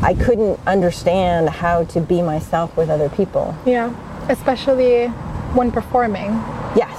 I 0.02 0.14
couldn't 0.14 0.58
understand 0.66 1.50
how 1.50 1.84
to 1.84 2.00
be 2.00 2.22
myself 2.22 2.76
with 2.76 2.88
other 2.88 3.08
people. 3.10 3.54
Yeah. 3.66 3.94
Especially 4.28 5.06
when 5.54 5.70
performing. 5.70 6.30
Yes, 6.76 6.96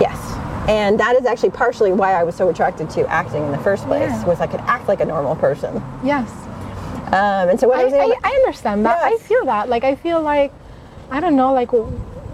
yes, 0.00 0.18
and 0.66 0.98
that 0.98 1.14
is 1.16 1.26
actually 1.26 1.50
partially 1.50 1.92
why 1.92 2.12
I 2.14 2.24
was 2.24 2.34
so 2.34 2.48
attracted 2.48 2.88
to 2.90 3.06
acting 3.08 3.44
in 3.44 3.52
the 3.52 3.58
first 3.58 3.84
place. 3.84 4.10
Yeah. 4.10 4.24
Was 4.24 4.40
I 4.40 4.46
could 4.46 4.60
act 4.60 4.88
like 4.88 5.00
a 5.00 5.04
normal 5.04 5.36
person, 5.36 5.74
Yes. 6.02 6.30
um, 7.08 7.50
and 7.50 7.60
so 7.60 7.68
what 7.68 7.78
I, 7.78 7.96
I, 7.96 8.04
I, 8.04 8.14
I 8.24 8.30
understand 8.30 8.86
that. 8.86 9.04
I 9.04 9.18
feel 9.18 9.44
that. 9.44 9.68
Like 9.68 9.84
I 9.84 9.94
feel 9.94 10.22
like 10.22 10.52
I 11.10 11.20
don't 11.20 11.36
know, 11.36 11.52
like 11.52 11.70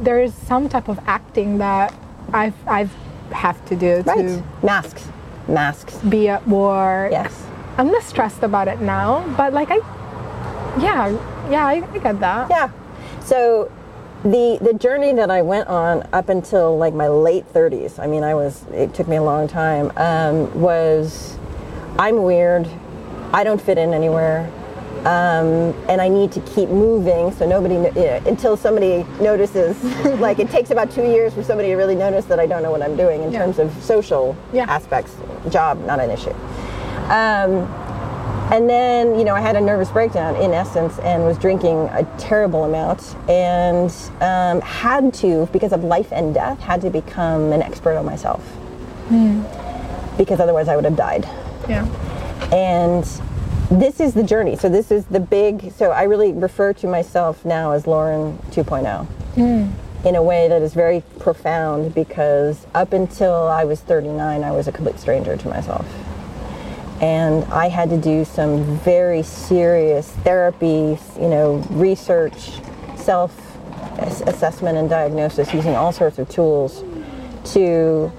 there 0.00 0.20
is 0.22 0.34
some 0.34 0.68
type 0.68 0.88
of 0.88 0.98
acting 1.06 1.58
that 1.58 1.94
I've 2.32 2.54
I've 2.66 2.92
have 3.30 3.64
to 3.66 3.76
do 3.76 4.02
right 4.02 4.18
to 4.18 4.42
masks, 4.62 5.08
masks. 5.48 5.96
be 5.98 6.28
at 6.28 6.46
war. 6.46 7.08
Yes. 7.10 7.46
I'm 7.78 7.90
less 7.90 8.06
stressed 8.06 8.42
about 8.42 8.68
it 8.68 8.80
now, 8.80 9.26
but 9.36 9.52
like 9.52 9.68
I 9.70 9.76
yeah, 10.80 11.08
yeah, 11.50 11.66
I, 11.66 11.82
I 11.92 11.98
get 11.98 12.20
that. 12.20 12.50
Yeah. 12.50 12.70
So 13.20 13.70
the 14.24 14.58
the 14.60 14.74
journey 14.74 15.12
that 15.14 15.30
I 15.30 15.42
went 15.42 15.68
on 15.68 16.08
up 16.12 16.28
until 16.28 16.76
like 16.78 16.94
my 16.94 17.08
late 17.08 17.50
30s, 17.52 17.98
I 17.98 18.06
mean, 18.06 18.22
I 18.24 18.34
was 18.34 18.64
it 18.72 18.94
took 18.94 19.08
me 19.08 19.16
a 19.16 19.22
long 19.22 19.48
time. 19.48 19.92
Um, 19.96 20.60
was 20.60 21.36
I'm 21.98 22.22
weird. 22.22 22.68
I 23.32 23.44
don't 23.44 23.60
fit 23.60 23.78
in 23.78 23.92
anywhere. 23.94 24.50
Um, 25.04 25.74
and 25.88 26.00
I 26.00 26.08
need 26.08 26.30
to 26.32 26.40
keep 26.42 26.68
moving 26.68 27.32
so 27.32 27.44
nobody 27.46 27.74
you 27.74 27.80
know, 28.06 28.22
until 28.26 28.56
somebody 28.56 29.04
notices. 29.20 29.82
like 30.20 30.38
it 30.38 30.48
takes 30.48 30.70
about 30.70 30.90
two 30.92 31.02
years 31.02 31.34
for 31.34 31.42
somebody 31.42 31.68
to 31.70 31.76
really 31.76 31.96
notice 31.96 32.24
that 32.26 32.38
I 32.38 32.46
don't 32.46 32.62
know 32.62 32.70
what 32.70 32.82
I'm 32.82 32.96
doing 32.96 33.22
in 33.22 33.32
Yeah. 33.32 33.40
terms 33.44 33.58
of 33.58 33.72
social 33.82 34.36
Yeah. 34.52 34.66
aspects. 34.68 35.16
Job, 35.50 35.84
not 35.86 35.98
an 35.98 36.10
issue. 36.10 36.32
Um, 37.08 37.66
and 38.52 38.68
then, 38.70 39.18
you 39.18 39.24
know, 39.24 39.34
I 39.34 39.40
had 39.40 39.56
a 39.56 39.60
nervous 39.60 39.88
breakdown 39.90 40.36
in 40.36 40.52
essence 40.52 40.98
and 41.00 41.24
was 41.24 41.36
drinking 41.38 41.88
a 41.92 42.04
terrible 42.18 42.64
amount 42.64 43.16
and 43.28 43.92
um, 44.20 44.60
had 44.60 45.12
to, 45.14 45.48
because 45.52 45.72
of 45.72 45.82
life 45.82 46.12
and 46.12 46.32
death, 46.34 46.60
had 46.60 46.80
to 46.82 46.90
become 46.90 47.52
an 47.52 47.62
expert 47.62 47.96
on 47.96 48.04
myself. 48.04 48.40
Because 50.16 50.38
otherwise 50.38 50.68
I 50.68 50.76
would 50.76 50.84
have 50.84 50.96
died. 50.96 51.24
Yeah. 51.68 51.86
And 52.52 53.04
this 53.80 54.00
is 54.00 54.12
the 54.12 54.22
journey. 54.22 54.56
So 54.56 54.68
this 54.68 54.90
is 54.90 55.06
the 55.06 55.20
big, 55.20 55.72
so 55.72 55.90
I 55.90 56.02
really 56.02 56.32
refer 56.32 56.72
to 56.74 56.86
myself 56.86 57.44
now 57.44 57.72
as 57.72 57.86
Lauren 57.86 58.36
2.0 58.50 59.06
hmm. 59.06 60.06
in 60.06 60.14
a 60.14 60.22
way 60.22 60.48
that 60.48 60.62
is 60.62 60.74
very 60.74 61.02
profound 61.18 61.94
because 61.94 62.66
up 62.74 62.92
until 62.92 63.48
I 63.48 63.64
was 63.64 63.80
39, 63.80 64.44
I 64.44 64.50
was 64.50 64.68
a 64.68 64.72
complete 64.72 64.98
stranger 64.98 65.36
to 65.36 65.48
myself. 65.48 65.86
And 67.00 67.44
I 67.46 67.68
had 67.68 67.88
to 67.90 67.96
do 67.96 68.24
some 68.24 68.62
very 68.78 69.22
serious 69.22 70.08
therapy, 70.08 70.98
you 71.16 71.28
know, 71.28 71.56
research, 71.70 72.50
self 72.96 73.38
assessment 73.98 74.78
and 74.78 74.88
diagnosis 74.88 75.52
using 75.52 75.74
all 75.74 75.92
sorts 75.92 76.18
of 76.18 76.28
tools 76.28 76.84
to 77.52 78.12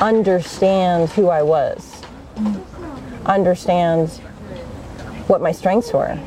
understand 0.00 1.10
who 1.10 1.28
I 1.28 1.42
was, 1.42 1.94
hmm. 2.36 3.26
understand 3.26 4.20
what 5.28 5.40
my 5.40 5.52
strengths 5.52 5.92
were 5.92 6.18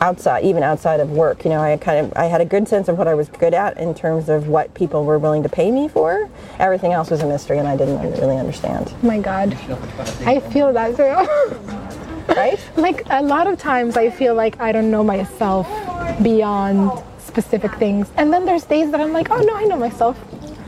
outside 0.00 0.44
even 0.44 0.62
outside 0.62 1.00
of 1.00 1.10
work 1.10 1.42
you 1.44 1.50
know 1.50 1.60
i 1.60 1.74
kind 1.78 2.04
of 2.04 2.12
i 2.16 2.26
had 2.26 2.40
a 2.42 2.44
good 2.44 2.68
sense 2.68 2.88
of 2.88 2.98
what 2.98 3.08
i 3.08 3.14
was 3.14 3.28
good 3.30 3.54
at 3.54 3.76
in 3.78 3.94
terms 3.94 4.28
of 4.28 4.48
what 4.48 4.72
people 4.74 5.04
were 5.04 5.18
willing 5.18 5.42
to 5.42 5.48
pay 5.48 5.70
me 5.70 5.88
for 5.88 6.28
everything 6.58 6.92
else 6.92 7.10
was 7.10 7.22
a 7.22 7.26
mystery 7.26 7.56
and 7.58 7.66
i 7.66 7.76
didn't 7.76 7.98
really 8.20 8.36
understand 8.36 8.92
Oh 9.02 9.06
my 9.06 9.18
God. 9.18 9.54
I 10.26 10.40
feel 10.40 10.72
that 10.72 10.96
too. 10.96 12.34
right 12.34 12.58
like 12.76 13.02
a 13.10 13.22
lot 13.22 13.46
of 13.46 13.58
times 13.58 13.96
I 13.96 14.10
feel 14.10 14.34
like 14.34 14.60
I 14.60 14.72
don't 14.72 14.90
know 14.90 15.04
myself 15.04 15.66
beyond 16.22 16.90
specific 17.18 17.74
things. 17.74 18.10
And 18.16 18.32
then 18.32 18.46
there's 18.46 18.64
days 18.64 18.90
that 18.92 19.00
I'm 19.00 19.12
like, 19.12 19.30
oh 19.30 19.40
no, 19.40 19.54
I 19.54 19.64
know 19.64 19.76
myself. 19.76 20.18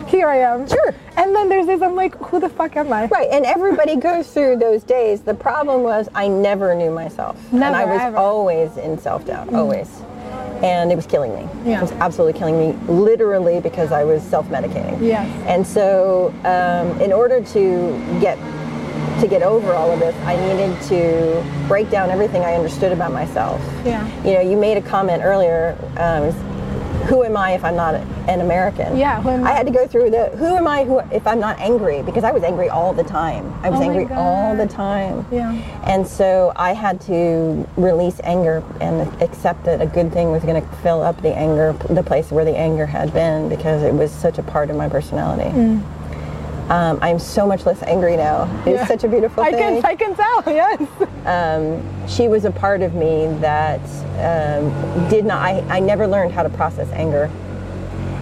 Here 0.06 0.28
I 0.28 0.38
am. 0.38 0.68
Sure. 0.68 0.94
And 1.18 1.34
then 1.34 1.48
there's 1.48 1.66
this, 1.66 1.82
I'm 1.82 1.96
like, 1.96 2.14
who 2.28 2.38
the 2.40 2.48
fuck 2.48 2.76
am 2.76 2.92
I? 2.92 3.06
right 3.06 3.28
and 3.30 3.44
everybody 3.44 3.96
goes 3.96 4.30
through 4.32 4.56
those 4.56 4.82
days 4.82 5.20
the 5.22 5.34
problem 5.34 5.82
was 5.82 6.08
i 6.14 6.26
never 6.28 6.74
knew 6.74 6.90
myself 6.90 7.36
and 7.52 7.64
i 7.64 7.84
was 7.84 8.00
ever. 8.00 8.16
always 8.16 8.76
in 8.76 8.98
self-doubt 8.98 9.52
always 9.54 9.88
and 10.62 10.90
it 10.92 10.96
was 10.96 11.06
killing 11.06 11.34
me 11.34 11.48
Yeah. 11.64 11.78
it 11.78 11.82
was 11.82 11.92
absolutely 11.92 12.38
killing 12.38 12.58
me 12.58 12.72
literally 12.92 13.60
because 13.60 13.92
i 13.92 14.04
was 14.04 14.22
self-medicating 14.22 15.00
Yes. 15.00 15.26
And 15.46 15.66
so, 15.66 16.32
um, 16.44 17.00
in 17.00 17.12
order 17.12 17.42
to 17.42 18.18
get 18.20 18.36
to 19.20 19.26
get 19.26 19.42
over 19.42 19.72
all 19.72 19.90
of 19.90 19.98
this, 20.00 20.14
I 20.24 20.36
needed 20.36 20.80
to 20.92 21.42
break 21.66 21.90
down 21.90 22.08
everything 22.10 22.42
I 22.42 22.54
understood 22.54 22.92
about 22.92 23.12
myself. 23.12 23.60
Yeah. 23.84 24.06
You 24.24 24.34
know, 24.34 24.40
you 24.40 24.56
made 24.56 24.76
a 24.76 24.80
comment 24.80 25.22
earlier. 25.24 25.76
Um, 25.96 26.30
who 27.08 27.24
am 27.24 27.36
I 27.36 27.52
if 27.52 27.64
I'm 27.64 27.76
not 27.76 27.94
an 27.94 28.40
American? 28.40 28.96
Yeah, 28.96 29.22
who 29.22 29.30
am 29.30 29.46
I 29.46 29.50
I? 29.50 29.54
had 29.54 29.66
to 29.66 29.72
go 29.72 29.86
through 29.86 30.10
the 30.10 30.28
who 30.36 30.56
am 30.56 30.66
I 30.66 30.84
who 30.84 30.98
if 31.10 31.26
I'm 31.26 31.40
not 31.40 31.58
angry 31.58 32.02
because 32.02 32.24
I 32.24 32.32
was 32.32 32.42
angry 32.42 32.68
all 32.68 32.92
the 32.92 33.04
time. 33.04 33.52
I 33.62 33.70
was 33.70 33.80
Oh 33.80 33.82
angry 33.82 34.06
all 34.14 34.54
the 34.54 34.66
time. 34.66 35.26
Yeah. 35.32 35.52
And 35.84 36.06
so 36.06 36.52
I 36.56 36.72
had 36.72 37.00
to 37.02 37.66
release 37.76 38.20
anger 38.24 38.62
and 38.80 39.10
accept 39.22 39.64
that 39.64 39.80
a 39.80 39.86
good 39.86 40.12
thing 40.12 40.30
was 40.30 40.44
going 40.44 40.60
to 40.60 40.68
fill 40.78 41.02
up 41.02 41.20
the 41.22 41.34
anger, 41.34 41.72
the 41.88 42.02
place 42.02 42.30
where 42.30 42.44
the 42.44 42.56
anger 42.56 42.86
had 42.86 43.12
been, 43.12 43.48
because 43.48 43.82
it 43.82 43.94
was 43.94 44.12
such 44.12 44.38
a 44.38 44.42
part 44.42 44.70
of 44.70 44.76
my 44.76 44.88
personality. 44.88 45.50
Mm. 45.50 45.82
Um, 46.68 46.98
I'm 47.00 47.18
so 47.18 47.46
much 47.46 47.64
less 47.64 47.82
angry 47.82 48.16
now. 48.16 48.44
It's 48.66 48.68
Yeah. 48.80 48.86
such 48.86 49.04
a 49.04 49.08
beautiful 49.08 49.42
thing. 49.44 49.54
I 49.54 49.58
can 49.58 49.84
I 49.84 49.94
can 49.96 50.14
tell. 50.14 50.42
Yes. 50.46 52.14
she 52.14 52.28
was 52.28 52.44
a 52.44 52.50
part 52.50 52.82
of 52.82 52.94
me 52.94 53.26
that 53.40 53.80
um, 54.18 55.08
did 55.08 55.24
not 55.24 55.40
I, 55.42 55.60
I 55.68 55.80
never 55.80 56.06
learned 56.06 56.32
how 56.32 56.42
to 56.42 56.48
process 56.50 56.90
anger 56.92 57.30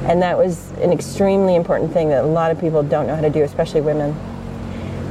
and 0.07 0.23
that 0.23 0.37
was 0.39 0.71
an 0.81 0.93
extremely 0.93 1.57
important 1.57 1.93
thing 1.93 2.09
that 2.11 2.23
a 2.23 2.27
lot 2.27 2.51
of 2.51 2.61
people 2.61 2.83
don't 2.83 3.07
know 3.07 3.15
how 3.17 3.23
to 3.23 3.31
do 3.31 3.43
especially 3.43 3.81
women 3.81 4.13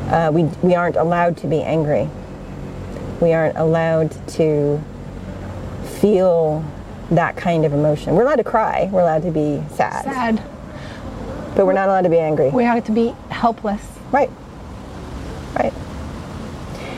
uh, 0.10 0.30
we, 0.34 0.44
we 0.62 0.76
aren't 0.76 0.96
allowed 0.96 1.36
to 1.38 1.48
be 1.48 1.62
angry 1.62 2.10
we 3.22 3.34
aren't 3.34 3.58
allowed 3.58 4.12
to 4.28 4.82
feel 6.00 6.64
that 7.12 7.36
kind 7.36 7.66
of 7.66 7.74
emotion 7.74 8.16
we're 8.16 8.24
allowed 8.24 8.36
to 8.38 8.44
cry 8.44 8.90
we're 8.92 9.02
allowed 9.02 9.22
to 9.24 9.32
be 9.32 9.62
sad, 9.72 10.04
Sad. 10.04 10.44
But 11.56 11.66
we're 11.66 11.74
not 11.74 11.88
allowed 11.88 12.02
to 12.02 12.10
be 12.10 12.20
angry 12.20 12.50
We 12.50 12.64
have 12.64 12.84
to 12.86 12.92
be 12.92 13.16
helpless. 13.30 13.82
right 14.12 14.30
right 15.56 15.74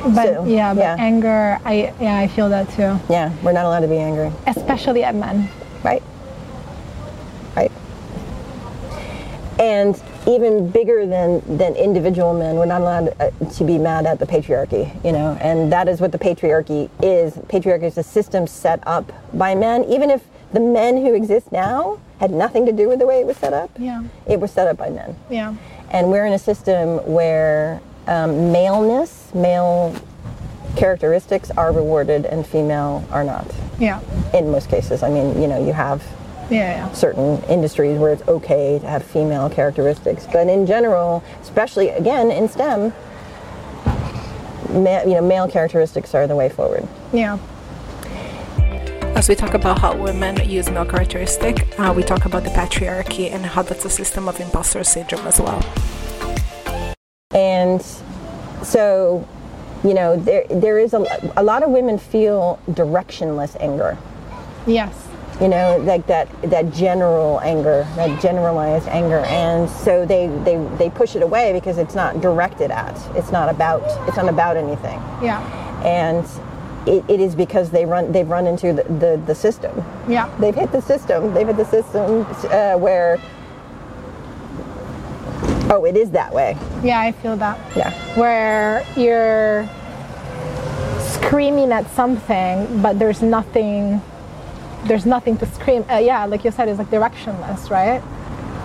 But 0.03 0.25
So, 0.35 0.45
yeah, 0.45 0.73
but 0.73 0.81
yeah. 0.81 0.95
anger. 0.99 1.59
I 1.65 1.93
yeah, 1.99 2.17
I 2.17 2.27
feel 2.27 2.49
that 2.49 2.69
too. 2.71 2.99
yeah 3.09 3.31
we're 3.43 3.51
not 3.53 3.65
allowed 3.65 3.81
to 3.81 3.87
be 3.87 3.97
angry 3.97 4.31
Especially 4.47 5.03
at 5.03 5.15
men. 5.15 5.47
Right. 5.83 6.01
Right. 7.55 7.71
And 9.59 9.99
even 10.27 10.69
bigger 10.69 11.07
than, 11.07 11.41
than 11.57 11.75
individual 11.75 12.33
men, 12.37 12.55
we're 12.57 12.65
not 12.65 12.81
allowed 12.81 13.15
uh, 13.19 13.31
to 13.55 13.63
be 13.63 13.77
mad 13.79 14.05
at 14.05 14.19
the 14.19 14.25
patriarchy, 14.25 14.93
you 15.03 15.11
know, 15.11 15.35
and 15.41 15.71
that 15.71 15.87
is 15.87 15.99
what 15.99 16.11
the 16.11 16.17
patriarchy 16.19 16.89
is. 17.01 17.33
Patriarchy 17.47 17.83
is 17.83 17.97
a 17.97 18.03
system 18.03 18.45
set 18.45 18.79
up 18.85 19.11
by 19.33 19.55
men, 19.55 19.83
even 19.85 20.11
if 20.11 20.23
the 20.53 20.59
men 20.59 20.97
who 20.97 21.13
exist 21.13 21.51
now 21.51 21.99
had 22.19 22.31
nothing 22.31 22.65
to 22.65 22.71
do 22.71 22.87
with 22.87 22.99
the 22.99 23.05
way 23.05 23.19
it 23.19 23.25
was 23.27 23.37
set 23.37 23.53
up. 23.53 23.69
Yeah. 23.77 24.03
It 24.25 24.39
was 24.39 24.51
set 24.51 24.67
up 24.67 24.77
by 24.77 24.89
men. 24.89 25.15
Yeah. 25.29 25.53
And 25.91 26.09
we're 26.09 26.25
in 26.25 26.33
a 26.33 26.39
system 26.39 26.97
where 27.11 27.81
um, 28.07 28.51
maleness, 28.51 29.33
male 29.35 29.93
characteristics 30.75 31.51
are 31.51 31.71
rewarded 31.71 32.25
and 32.25 32.45
female 32.45 33.03
are 33.11 33.23
not 33.23 33.45
Yeah. 33.79 33.99
in 34.33 34.51
most 34.51 34.69
cases. 34.69 35.03
I 35.03 35.09
mean, 35.09 35.41
you 35.41 35.47
know, 35.47 35.63
you 35.65 35.73
have 35.73 36.03
Yeah. 36.49 36.87
Yeah. 36.87 36.91
certain 36.93 37.41
industries 37.49 37.99
where 37.99 38.13
it's 38.13 38.25
okay 38.27 38.79
to 38.79 38.87
have 38.87 39.03
female 39.03 39.49
characteristics, 39.49 40.27
but 40.31 40.47
in 40.47 40.65
general, 40.65 41.23
especially 41.41 41.89
again 41.89 42.31
in 42.31 42.47
STEM, 42.47 42.93
ma- 44.71 45.01
you 45.03 45.15
know, 45.15 45.21
male 45.21 45.47
characteristics 45.47 46.13
are 46.15 46.27
the 46.27 46.35
way 46.35 46.49
forward. 46.49 46.87
Yeah. 47.11 47.37
As 49.17 49.27
we 49.27 49.33
talk 49.33 49.55
about 49.55 49.79
how 49.79 49.95
women 49.95 50.47
use 50.47 50.69
male 50.69 50.85
characteristic, 50.85 51.67
uh, 51.79 51.91
we 51.95 52.03
talk 52.03 52.25
about 52.25 52.43
the 52.43 52.51
patriarchy 52.51 53.31
and 53.31 53.43
how 53.43 53.63
that's 53.63 53.83
a 53.83 53.89
system 53.89 54.29
of 54.29 54.39
imposter 54.39 54.83
syndrome 54.83 55.25
as 55.25 55.41
well. 55.41 55.59
And 57.31 57.81
so, 58.61 59.27
you 59.83 59.95
know, 59.95 60.17
there 60.17 60.45
there 60.49 60.77
is 60.77 60.93
a, 60.93 61.33
a 61.35 61.41
lot 61.41 61.63
of 61.63 61.71
women 61.71 61.97
feel 61.97 62.59
directionless 62.69 63.57
anger. 63.59 63.97
Yes. 64.67 64.93
you 65.41 65.47
know 65.47 65.77
like 65.85 66.05
that 66.07 66.27
that 66.49 66.73
general 66.73 67.39
anger 67.41 67.85
that 67.95 68.19
generalized 68.21 68.87
anger 68.87 69.19
and 69.27 69.69
so 69.69 70.03
they 70.05 70.27
they 70.43 70.57
they 70.77 70.89
push 70.89 71.15
it 71.15 71.21
away 71.21 71.53
because 71.53 71.77
it's 71.77 71.93
not 71.93 72.21
directed 72.21 72.71
at 72.71 72.95
it's 73.15 73.31
not 73.31 73.47
about 73.47 73.83
it's 74.07 74.17
not 74.17 74.27
about 74.27 74.57
anything 74.57 74.99
Yeah. 75.21 75.39
and 75.85 76.25
it, 76.87 77.03
it 77.09 77.19
is 77.19 77.35
because 77.35 77.69
they 77.71 77.85
run 77.85 78.11
they've 78.11 78.29
run 78.29 78.47
into 78.47 78.73
the, 78.73 78.83
the, 78.83 79.21
the 79.25 79.35
system 79.35 79.83
Yeah. 80.07 80.29
they've 80.39 80.55
hit 80.55 80.71
the 80.71 80.81
system 80.81 81.33
they've 81.33 81.47
hit 81.47 81.57
the 81.57 81.65
system 81.65 82.25
uh, 82.51 82.77
where 82.77 83.19
oh 85.69 85.85
it 85.85 85.97
is 85.97 86.11
that 86.11 86.33
way 86.33 86.57
Yeah. 86.83 86.99
I 86.99 87.11
feel 87.11 87.35
that. 87.37 87.57
yeah 87.75 87.91
Where 88.15 88.85
you're 88.95 89.67
screaming 90.99 91.71
at 91.73 91.89
something, 91.91 92.81
but 92.81 92.99
there's 92.99 93.21
nothing. 93.21 94.01
There's 94.85 95.05
nothing 95.05 95.37
to 95.39 95.45
scream. 95.47 95.83
Uh, 95.91 95.97
yeah, 95.97 96.23
like 96.25 96.45
you 96.45 96.51
said, 96.51 96.69
it's 96.69 96.79
like 96.79 96.89
directionless, 96.89 97.69
right? 97.69 98.01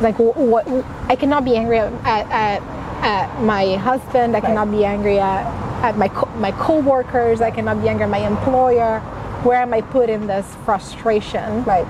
Like 0.00 0.14
wh- 0.16 0.36
what? 0.36 0.64
I 1.08 1.16
cannot 1.16 1.44
be 1.44 1.56
angry 1.56 1.78
at, 1.78 1.92
at, 2.30 2.62
at, 3.02 3.42
my 3.42 3.76
husband. 3.76 4.36
I 4.36 4.40
cannot 4.40 4.70
be 4.70 4.84
angry 4.84 5.18
at, 5.18 5.44
at 5.82 5.98
my 5.98 6.08
co- 6.08 6.30
my 6.36 6.52
coworkers. 6.52 7.40
I 7.40 7.50
cannot 7.50 7.82
be 7.82 7.88
angry 7.88 8.04
at 8.04 8.10
my 8.10 8.24
employer. 8.26 9.00
Where 9.42 9.60
am 9.60 9.74
I 9.74 9.80
putting 9.80 10.26
this 10.26 10.46
frustration 10.64 11.64
right 11.64 11.86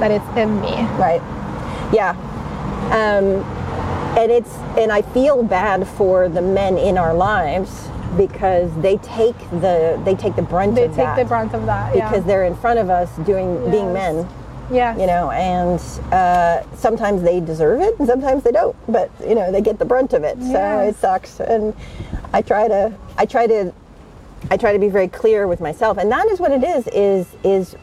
that 0.00 0.10
it's 0.10 0.28
in 0.36 0.60
me? 0.60 0.74
Right. 0.98 1.20
Yeah. 1.92 2.10
Um, 2.92 3.42
and 4.16 4.30
it's 4.30 4.54
and 4.78 4.92
I 4.92 5.02
feel 5.02 5.42
bad 5.42 5.86
for 5.86 6.28
the 6.28 6.40
men 6.42 6.78
in 6.78 6.96
our 6.96 7.12
lives 7.12 7.88
because 8.16 8.70
they 8.80 8.96
take 8.98 9.36
the 9.50 10.00
they 10.04 10.14
take 10.14 10.36
the 10.36 10.42
brunt 10.42 10.74
They 10.76 10.84
of 10.84 10.90
take 10.92 11.04
that 11.06 11.16
the 11.16 11.24
brunt 11.24 11.52
of 11.54 11.66
that. 11.66 11.92
because 11.92 12.24
they're 12.24 12.44
in 12.44 12.54
front 12.54 12.78
of 12.78 12.88
us 12.88 13.14
doing 13.26 13.70
being 13.70 13.92
men, 13.92 14.26
yeah. 14.70 14.96
you 14.96 15.06
know, 15.06 15.30
and 15.30 15.80
uh, 16.12 16.62
sometimes 16.76 17.22
they 17.22 17.40
deserve 17.40 17.80
it 17.80 17.98
and 17.98 18.08
sometimes 18.08 18.42
they 18.42 18.52
don't, 18.52 18.76
but 18.90 19.10
you 19.20 19.34
know 19.34 19.50
they 19.52 19.60
get 19.60 19.78
the 19.78 19.84
brunt 19.84 20.12
of 20.12 20.24
it, 20.24 20.40
so 20.42 20.80
it 20.80 20.96
sucks. 20.96 21.40
And 21.40 21.74
I 22.32 22.42
try 22.42 22.68
to 22.68 22.92
I 23.16 23.26
try 23.26 23.46
to 23.46 23.72
I 24.50 24.56
try 24.56 24.72
to 24.72 24.78
be 24.78 24.88
very 24.88 25.08
clear 25.08 25.46
with 25.46 25.60
myself, 25.60 25.98
and 25.98 26.10
that 26.10 26.26
is 26.26 26.40
what 26.40 26.52
it 26.52 26.62
is. 26.62 26.86
Is 26.88 27.26
is 27.44 27.76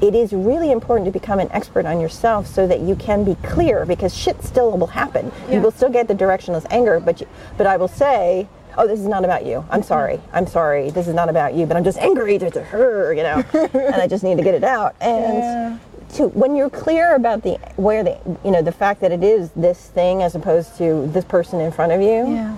it 0.00 0.14
is 0.14 0.32
really 0.32 0.70
important 0.70 1.06
to 1.06 1.12
become 1.12 1.40
an 1.40 1.50
expert 1.50 1.84
on 1.84 2.00
yourself 2.00 2.46
so 2.46 2.66
that 2.66 2.80
you 2.80 2.94
can 2.94 3.24
be 3.24 3.34
clear 3.42 3.84
because 3.84 4.16
shit 4.16 4.42
still 4.44 4.76
will 4.78 4.86
happen. 4.86 5.32
Yeah. 5.48 5.56
You 5.56 5.60
will 5.60 5.72
still 5.72 5.90
get 5.90 6.06
the 6.06 6.14
directionless 6.14 6.64
anger, 6.70 7.00
but 7.00 7.20
you, 7.20 7.26
but 7.56 7.66
I 7.66 7.76
will 7.76 7.88
say, 7.88 8.46
oh, 8.76 8.86
this 8.86 9.00
is 9.00 9.06
not 9.06 9.24
about 9.24 9.44
you. 9.44 9.64
I'm 9.70 9.82
sorry. 9.82 10.20
I'm 10.32 10.46
sorry. 10.46 10.90
This 10.90 11.08
is 11.08 11.14
not 11.14 11.28
about 11.28 11.54
you, 11.54 11.66
but 11.66 11.76
I'm 11.76 11.82
just 11.82 11.98
angry 11.98 12.38
to 12.38 12.62
her, 12.62 13.12
you 13.12 13.24
know, 13.24 13.44
and 13.52 13.96
I 13.96 14.06
just 14.06 14.22
need 14.22 14.36
to 14.36 14.44
get 14.44 14.54
it 14.54 14.62
out. 14.62 14.94
And 15.00 15.38
Yeah. 15.38 15.78
To 16.14 16.28
when 16.28 16.56
you're 16.56 16.70
clear 16.70 17.14
about 17.14 17.42
the 17.42 17.54
where 17.76 18.02
the 18.02 18.16
you 18.44 18.50
know 18.50 18.62
the 18.62 18.72
fact 18.72 19.00
that 19.00 19.12
it 19.12 19.22
is 19.22 19.50
this 19.56 19.88
thing 19.88 20.22
as 20.22 20.34
opposed 20.34 20.76
to 20.78 21.06
this 21.08 21.24
person 21.24 21.60
in 21.60 21.70
front 21.70 21.92
of 21.92 22.00
you, 22.00 22.32
Yeah. 22.32 22.54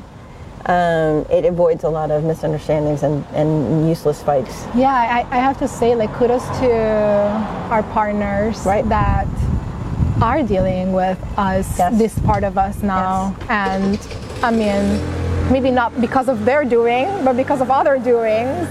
um, 0.66 1.26
it 1.30 1.44
avoids 1.44 1.84
a 1.84 1.88
lot 1.88 2.10
of 2.10 2.22
misunderstandings 2.24 3.02
and, 3.02 3.24
and 3.34 3.88
useless 3.88 4.22
fights. 4.22 4.64
Yeah, 4.74 4.92
I, 4.92 5.26
I 5.30 5.38
have 5.40 5.58
to 5.58 5.68
say, 5.68 5.94
like, 5.94 6.12
kudos 6.14 6.44
to 6.60 6.70
our 7.70 7.82
partners 7.92 8.64
Right. 8.64 8.88
that 8.88 9.26
are 10.22 10.42
dealing 10.42 10.92
with 10.92 11.18
us, 11.38 11.78
Yes. 11.78 11.98
this 11.98 12.18
part 12.20 12.44
of 12.44 12.56
us 12.58 12.82
now. 12.82 13.34
And 13.48 13.98
I 14.42 14.50
mean, 14.50 15.00
maybe 15.50 15.70
not 15.70 15.98
because 16.00 16.28
of 16.28 16.44
their 16.44 16.64
doing, 16.64 17.08
but 17.24 17.36
because 17.36 17.60
of 17.60 17.70
other 17.70 17.98
doings. 17.98 18.68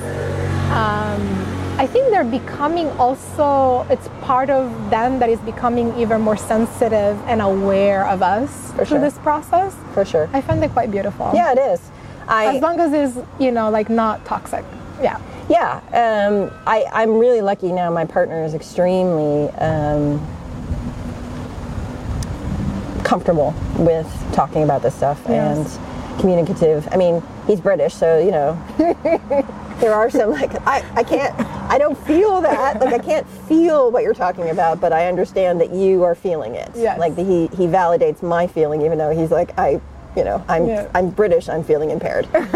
Um, 0.71 1.48
I 1.79 1.87
think 1.87 2.09
they're 2.11 2.25
becoming 2.25 2.87
also, 2.99 3.87
it's 3.89 4.09
part 4.21 4.49
of 4.49 4.69
them 4.89 5.17
that 5.19 5.29
is 5.29 5.39
becoming 5.39 5.97
even 5.97 6.19
more 6.19 6.35
sensitive 6.35 7.17
and 7.25 7.41
aware 7.41 8.05
of 8.05 8.21
us 8.21 8.71
For 8.71 8.77
through 8.79 8.85
sure. 8.85 8.99
this 8.99 9.17
process. 9.19 9.73
For 9.93 10.03
sure. 10.03 10.29
I 10.33 10.41
find 10.41 10.61
it 10.61 10.71
quite 10.71 10.91
beautiful. 10.91 11.31
Yeah, 11.33 11.53
it 11.53 11.57
is. 11.57 11.79
I, 12.27 12.57
As 12.57 12.61
long 12.61 12.81
as 12.81 12.91
it's, 12.91 13.25
you 13.39 13.51
know, 13.51 13.69
like 13.69 13.89
not 13.89 14.25
toxic. 14.25 14.65
Yeah. 15.01 15.21
Yeah, 15.49 15.79
um, 15.93 16.51
I, 16.67 16.83
I'm 16.91 17.17
really 17.17 17.39
lucky 17.41 17.71
now. 17.71 17.89
My 17.89 18.03
partner 18.05 18.43
is 18.43 18.53
extremely 18.53 19.49
um, 19.51 20.19
comfortable 23.03 23.55
with 23.77 24.05
talking 24.33 24.63
about 24.63 24.81
this 24.83 24.93
stuff 24.95 25.19
Yes. 25.29 25.77
and 25.79 26.19
communicative. 26.19 26.87
I 26.91 26.97
mean, 26.97 27.23
he's 27.47 27.61
British, 27.61 27.95
so 27.95 28.19
you 28.19 28.31
know, 28.31 28.53
there 29.79 29.93
are 29.93 30.09
some 30.09 30.31
like 30.31 30.51
I, 30.67 30.83
I 30.95 31.03
can't, 31.03 31.33
I 31.69 31.77
don't 31.77 31.97
feel 32.05 32.41
that. 32.41 32.79
Like 32.79 32.93
I 32.93 32.99
can't 32.99 33.27
feel 33.47 33.91
what 33.91 34.03
you're 34.03 34.13
talking 34.13 34.49
about, 34.49 34.79
but 34.81 34.91
I 34.93 35.07
understand 35.07 35.59
that 35.61 35.71
you 35.73 36.03
are 36.03 36.15
feeling 36.15 36.55
it. 36.55 36.69
Yes. 36.75 36.99
Like 36.99 37.15
the, 37.15 37.23
he 37.23 37.47
he 37.55 37.67
validates 37.67 38.21
my 38.21 38.47
feeling, 38.47 38.81
even 38.81 38.97
though 38.97 39.11
he's 39.11 39.31
like 39.31 39.57
I. 39.57 39.79
You 40.15 40.23
know, 40.23 40.43
I'm 40.49 40.67
Yeah. 40.67 40.89
I'm 40.95 41.11
British. 41.11 41.47
I'm 41.49 41.63
feeling 41.63 41.91
impaired. 41.91 42.27
That's 42.33 42.51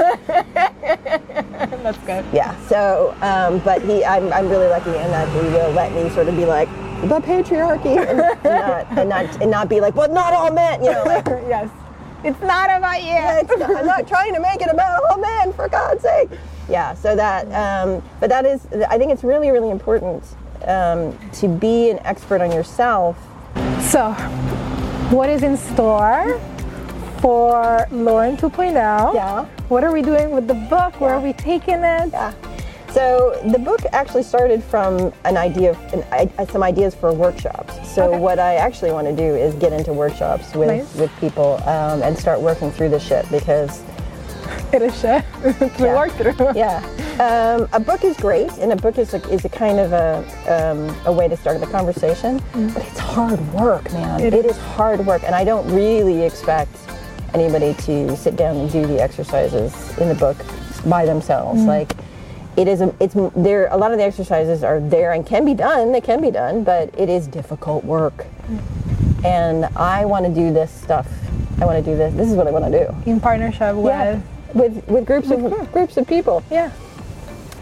good. 2.00 2.26
Yeah. 2.34 2.56
So, 2.68 3.16
um, 3.22 3.60
but 3.60 3.84
he, 3.84 4.04
I'm, 4.04 4.34
I'm 4.34 4.50
really 4.50 4.66
lucky 4.68 4.90
in 4.90 5.12
that 5.12 5.30
he 5.30 5.40
will 5.50 5.70
let 5.72 5.94
me 5.94 6.10
sort 6.10 6.28
of 6.28 6.36
be 6.36 6.46
like 6.46 6.68
the 7.08 7.20
patriarchy 7.20 7.96
and 7.98 8.18
not, 8.44 8.88
and 8.98 9.08
not, 9.08 9.42
and 9.42 9.52
not 9.52 9.70
be 9.70 9.80
like, 9.82 9.96
well, 9.96 10.12
not 10.12 10.34
all 10.34 10.52
men. 10.52 10.84
You 10.84 10.94
know, 10.94 11.04
like, 11.04 11.26
yes. 11.48 11.70
It's 12.24 12.42
not 12.42 12.72
about 12.76 13.04
you. 13.04 13.14
it's 13.14 13.56
not, 13.60 13.70
I'm 13.70 13.86
not 13.86 14.08
trying 14.08 14.34
to 14.34 14.40
make 14.40 14.60
it 14.62 14.70
about 14.72 15.04
all 15.10 15.20
men, 15.20 15.54
for 15.54 15.70
God's 15.70 16.02
sake. 16.02 16.32
Yeah. 16.70 16.94
So 16.96 17.16
that, 17.16 17.46
um, 17.52 18.02
but 18.20 18.30
that 18.30 18.46
is, 18.46 18.66
I 18.90 18.98
think 18.98 19.12
it's 19.12 19.24
really, 19.24 19.52
really 19.52 19.70
important 19.70 20.24
um, 20.66 21.18
to 21.34 21.48
be 21.48 21.90
an 21.90 22.00
expert 22.00 22.42
on 22.42 22.52
yourself. 22.52 23.18
So, 23.82 24.12
what 25.12 25.30
is 25.30 25.44
in 25.44 25.58
store 25.58 26.40
for 27.20 27.86
Lauren 27.92 28.38
2.0? 28.38 29.14
Yeah. 29.14 29.46
What 29.68 29.84
are 29.84 29.92
we 29.92 30.02
doing 30.02 30.32
with 30.32 30.48
the 30.48 30.54
book? 30.56 31.00
Where 31.00 31.14
are 31.14 31.20
we 31.22 31.34
taking 31.34 31.76
it? 31.84 32.10
Yeah. 32.12 32.34
So 32.92 33.40
the 33.52 33.58
book 33.58 33.80
actually 33.92 34.22
started 34.22 34.64
from 34.64 35.12
an 35.26 35.36
idea 35.36 35.72
of 35.72 35.78
an, 35.94 36.04
I, 36.12 36.46
some 36.46 36.62
ideas 36.62 36.94
for 36.94 37.12
workshops. 37.12 37.74
So 37.92 38.10
Okay. 38.10 38.20
what 38.20 38.38
I 38.38 38.56
actually 38.56 38.92
want 38.92 39.08
to 39.08 39.16
do 39.16 39.24
is 39.36 39.56
get 39.56 39.74
into 39.74 39.92
workshops 39.94 40.54
with 40.54 40.68
Nice. 40.68 40.96
with 40.96 41.10
people 41.20 41.56
um, 41.68 42.04
and 42.04 42.16
start 42.16 42.40
working 42.40 42.70
through 42.70 42.90
the 42.90 43.00
shit 43.00 43.28
because 43.32 43.82
It 44.74 44.82
is 44.82 45.00
shit 45.00 45.24
to 45.44 45.72
Yeah. 45.78 45.96
work 45.96 46.12
through. 46.14 46.52
yeah, 46.56 46.82
um, 47.20 47.70
a 47.74 47.80
book 47.80 48.04
is 48.04 48.18
great, 48.18 48.52
and 48.54 48.72
a 48.72 48.76
book 48.76 48.98
is 48.98 49.14
a, 49.14 49.22
is 49.30 49.46
a 49.46 49.50
kind 49.50 49.80
of 49.80 49.94
a 49.94 50.26
um, 50.50 50.96
a 51.06 51.12
way 51.12 51.28
to 51.28 51.38
start 51.38 51.60
the 51.60 51.68
conversation. 51.68 52.42
But 52.74 52.84
it's 52.88 52.98
hard 52.98 53.40
work, 53.54 53.92
man. 53.94 54.20
It 54.22 54.34
it 54.34 54.46
is 54.46 54.58
hard 54.58 55.06
work, 55.06 55.22
and 55.24 55.36
I 55.36 55.44
don't 55.44 55.72
really 55.72 56.24
expect 56.24 56.76
anybody 57.36 57.74
to 57.86 58.16
sit 58.18 58.36
down 58.36 58.58
and 58.58 58.72
do 58.72 58.86
the 58.88 59.00
exercises 59.02 59.74
in 60.00 60.10
the 60.10 60.16
book 60.16 60.38
by 60.90 61.06
themselves. 61.06 61.62
Like 61.64 61.94
it 62.58 62.68
is, 62.68 62.82
a, 62.82 62.94
it's 63.00 63.16
there. 63.36 63.68
A 63.72 63.78
lot 63.78 63.92
of 63.92 63.98
the 64.00 64.04
exercises 64.04 64.64
are 64.64 64.80
there 64.80 65.14
and 65.14 65.26
can 65.26 65.46
be 65.46 65.54
done. 65.54 65.92
They 65.92 66.02
can 66.02 66.20
be 66.22 66.32
done, 66.32 66.64
but 66.64 66.90
it 66.98 67.10
is 67.10 67.28
difficult 67.28 67.84
work. 67.86 68.26
And 69.24 69.66
I 69.78 70.06
want 70.06 70.26
to 70.26 70.32
do 70.34 70.52
this 70.52 70.72
stuff. 70.72 71.08
I 71.62 71.66
want 71.66 71.84
to 71.84 71.92
do 71.92 71.96
this. 71.96 72.14
This 72.16 72.30
is 72.30 72.36
what 72.36 72.48
I 72.48 72.52
want 72.52 72.66
to 72.66 72.86
do. 72.86 73.10
In 73.10 73.20
partnership. 73.20 73.62
Yeah. 73.62 74.16
With 74.16 74.24
with 74.54 74.86
with 74.88 75.06
groups 75.06 75.32
of 75.32 75.72
groups 75.72 75.98
of 75.98 76.08
people. 76.08 76.44
Yeah. 76.52 76.72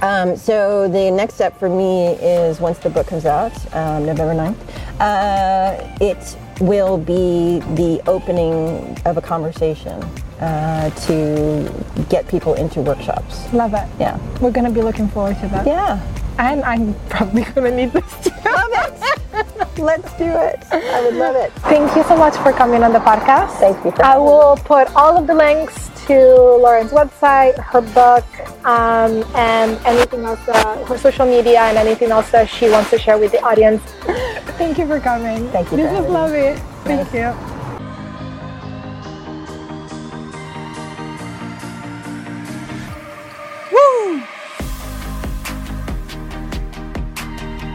Um, 0.02 0.36
so 0.36 0.88
the 0.88 1.12
next 1.12 1.36
step 1.36 1.58
for 1.60 1.70
me 1.70 2.14
is 2.14 2.60
once 2.60 2.80
the 2.80 2.90
book 2.90 3.06
comes 3.06 3.28
out, 3.28 3.54
um, 3.76 4.08
November 4.08 4.34
9th, 4.34 4.58
uh, 5.00 5.98
it 6.02 6.38
will 6.60 6.98
be 6.98 7.60
the 7.76 8.02
opening 8.08 8.98
of 9.06 9.18
a 9.18 9.22
conversation 9.22 10.02
uh, 10.40 10.90
to 11.06 11.72
get 12.10 12.28
people 12.28 12.56
into 12.56 12.82
workshops. 12.82 13.52
Love 13.54 13.76
it. 13.76 13.88
Yeah. 14.00 14.18
We're 14.40 14.52
going 14.52 14.66
to 14.66 14.72
be 14.72 14.82
looking 14.82 15.08
forward 15.08 15.40
to 15.42 15.48
that. 15.50 15.68
Yeah. 15.68 16.02
And 16.40 16.64
I'm 16.64 16.96
probably 17.10 17.44
going 17.44 17.70
to 17.70 17.76
need 17.76 17.94
this 17.94 18.12
too. 18.24 18.32
Love 18.44 18.72
it. 18.72 19.78
Let's 19.78 20.12
do 20.18 20.26
it. 20.26 20.64
I 20.72 21.02
would 21.04 21.16
love 21.16 21.36
it. 21.36 21.52
Thank 21.62 21.96
you 21.96 22.04
so 22.04 22.18
much 22.18 22.36
for 22.38 22.52
coming 22.52 22.84
on 22.84 22.92
the 22.92 23.00
podcast. 23.00 23.60
Thank 23.60 23.84
you 23.86 23.92
for 23.92 24.04
I 24.04 24.18
will 24.18 24.58
put 24.58 24.94
all 24.96 25.16
of 25.16 25.28
the 25.28 25.34
links 25.36 25.91
to 26.12 26.60
Lauren's 26.60 26.92
website, 26.92 27.58
her 27.58 27.80
book, 27.80 28.26
um, 28.66 29.24
and 29.34 29.80
anything 29.86 30.26
else, 30.26 30.46
uh, 30.50 30.84
her 30.86 30.98
social 30.98 31.26
media, 31.26 31.62
and 31.62 31.78
anything 31.78 32.12
else 32.12 32.30
that 32.32 32.50
she 32.50 32.70
wants 32.70 32.90
to 32.90 33.00
share 33.00 33.18
with 33.18 33.32
the 33.32 33.42
audience. 33.44 33.82
Thank 34.60 34.78
you 34.78 34.86
for 34.88 35.00
coming. 35.00 35.48
Thank 35.52 35.72
you 35.72 35.78
This 35.78 35.92
was 35.98 36.10
lovely. 36.10 36.56
Thank 36.84 37.14
you. 37.14 37.32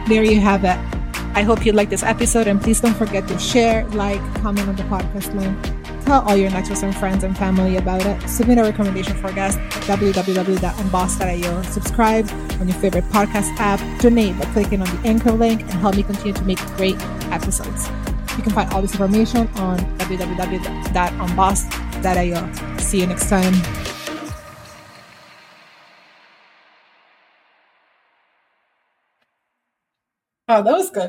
there 0.07 0.23
you 0.23 0.39
have 0.39 0.63
it. 0.63 0.79
I 1.35 1.41
hope 1.43 1.65
you 1.65 1.73
liked 1.73 1.91
this 1.91 2.03
episode 2.03 2.47
and 2.47 2.61
please 2.61 2.79
don't 2.79 2.95
forget 2.95 3.27
to 3.27 3.37
share, 3.37 3.85
like, 3.89 4.21
comment 4.41 4.69
on 4.69 4.75
the 4.77 4.83
podcast 4.83 5.35
link. 5.35 5.76
Tell 6.07 6.21
all 6.21 6.37
your 6.37 6.49
Nexus 6.51 6.79
friends 6.97 7.25
and 7.25 7.37
family 7.37 7.75
about 7.75 8.05
it. 8.05 8.29
Submit 8.29 8.59
a 8.59 8.63
recommendation 8.63 9.17
for 9.17 9.29
guests 9.33 9.59
at 9.59 9.99
www.unboss.io. 9.99 11.61
Subscribe 11.63 12.31
on 12.61 12.69
your 12.69 12.77
favorite 12.77 13.03
podcast 13.09 13.53
app. 13.59 13.81
Donate 13.99 14.39
by 14.39 14.45
clicking 14.53 14.81
on 14.81 14.87
the 14.87 15.01
anchor 15.05 15.33
link 15.33 15.63
and 15.63 15.71
help 15.71 15.97
me 15.97 16.03
continue 16.03 16.31
to 16.31 16.45
make 16.45 16.59
great 16.77 16.95
episodes. 17.29 17.89
You 18.37 18.43
can 18.43 18.53
find 18.53 18.71
all 18.71 18.81
this 18.81 18.93
information 18.93 19.49
on 19.57 19.79
www.unboss.io. 19.97 22.77
See 22.77 23.01
you 23.01 23.07
next 23.07 23.27
time. 23.27 23.53
Oh, 30.47 30.63
that 30.63 30.71
was 30.71 30.89
good. 30.89 31.03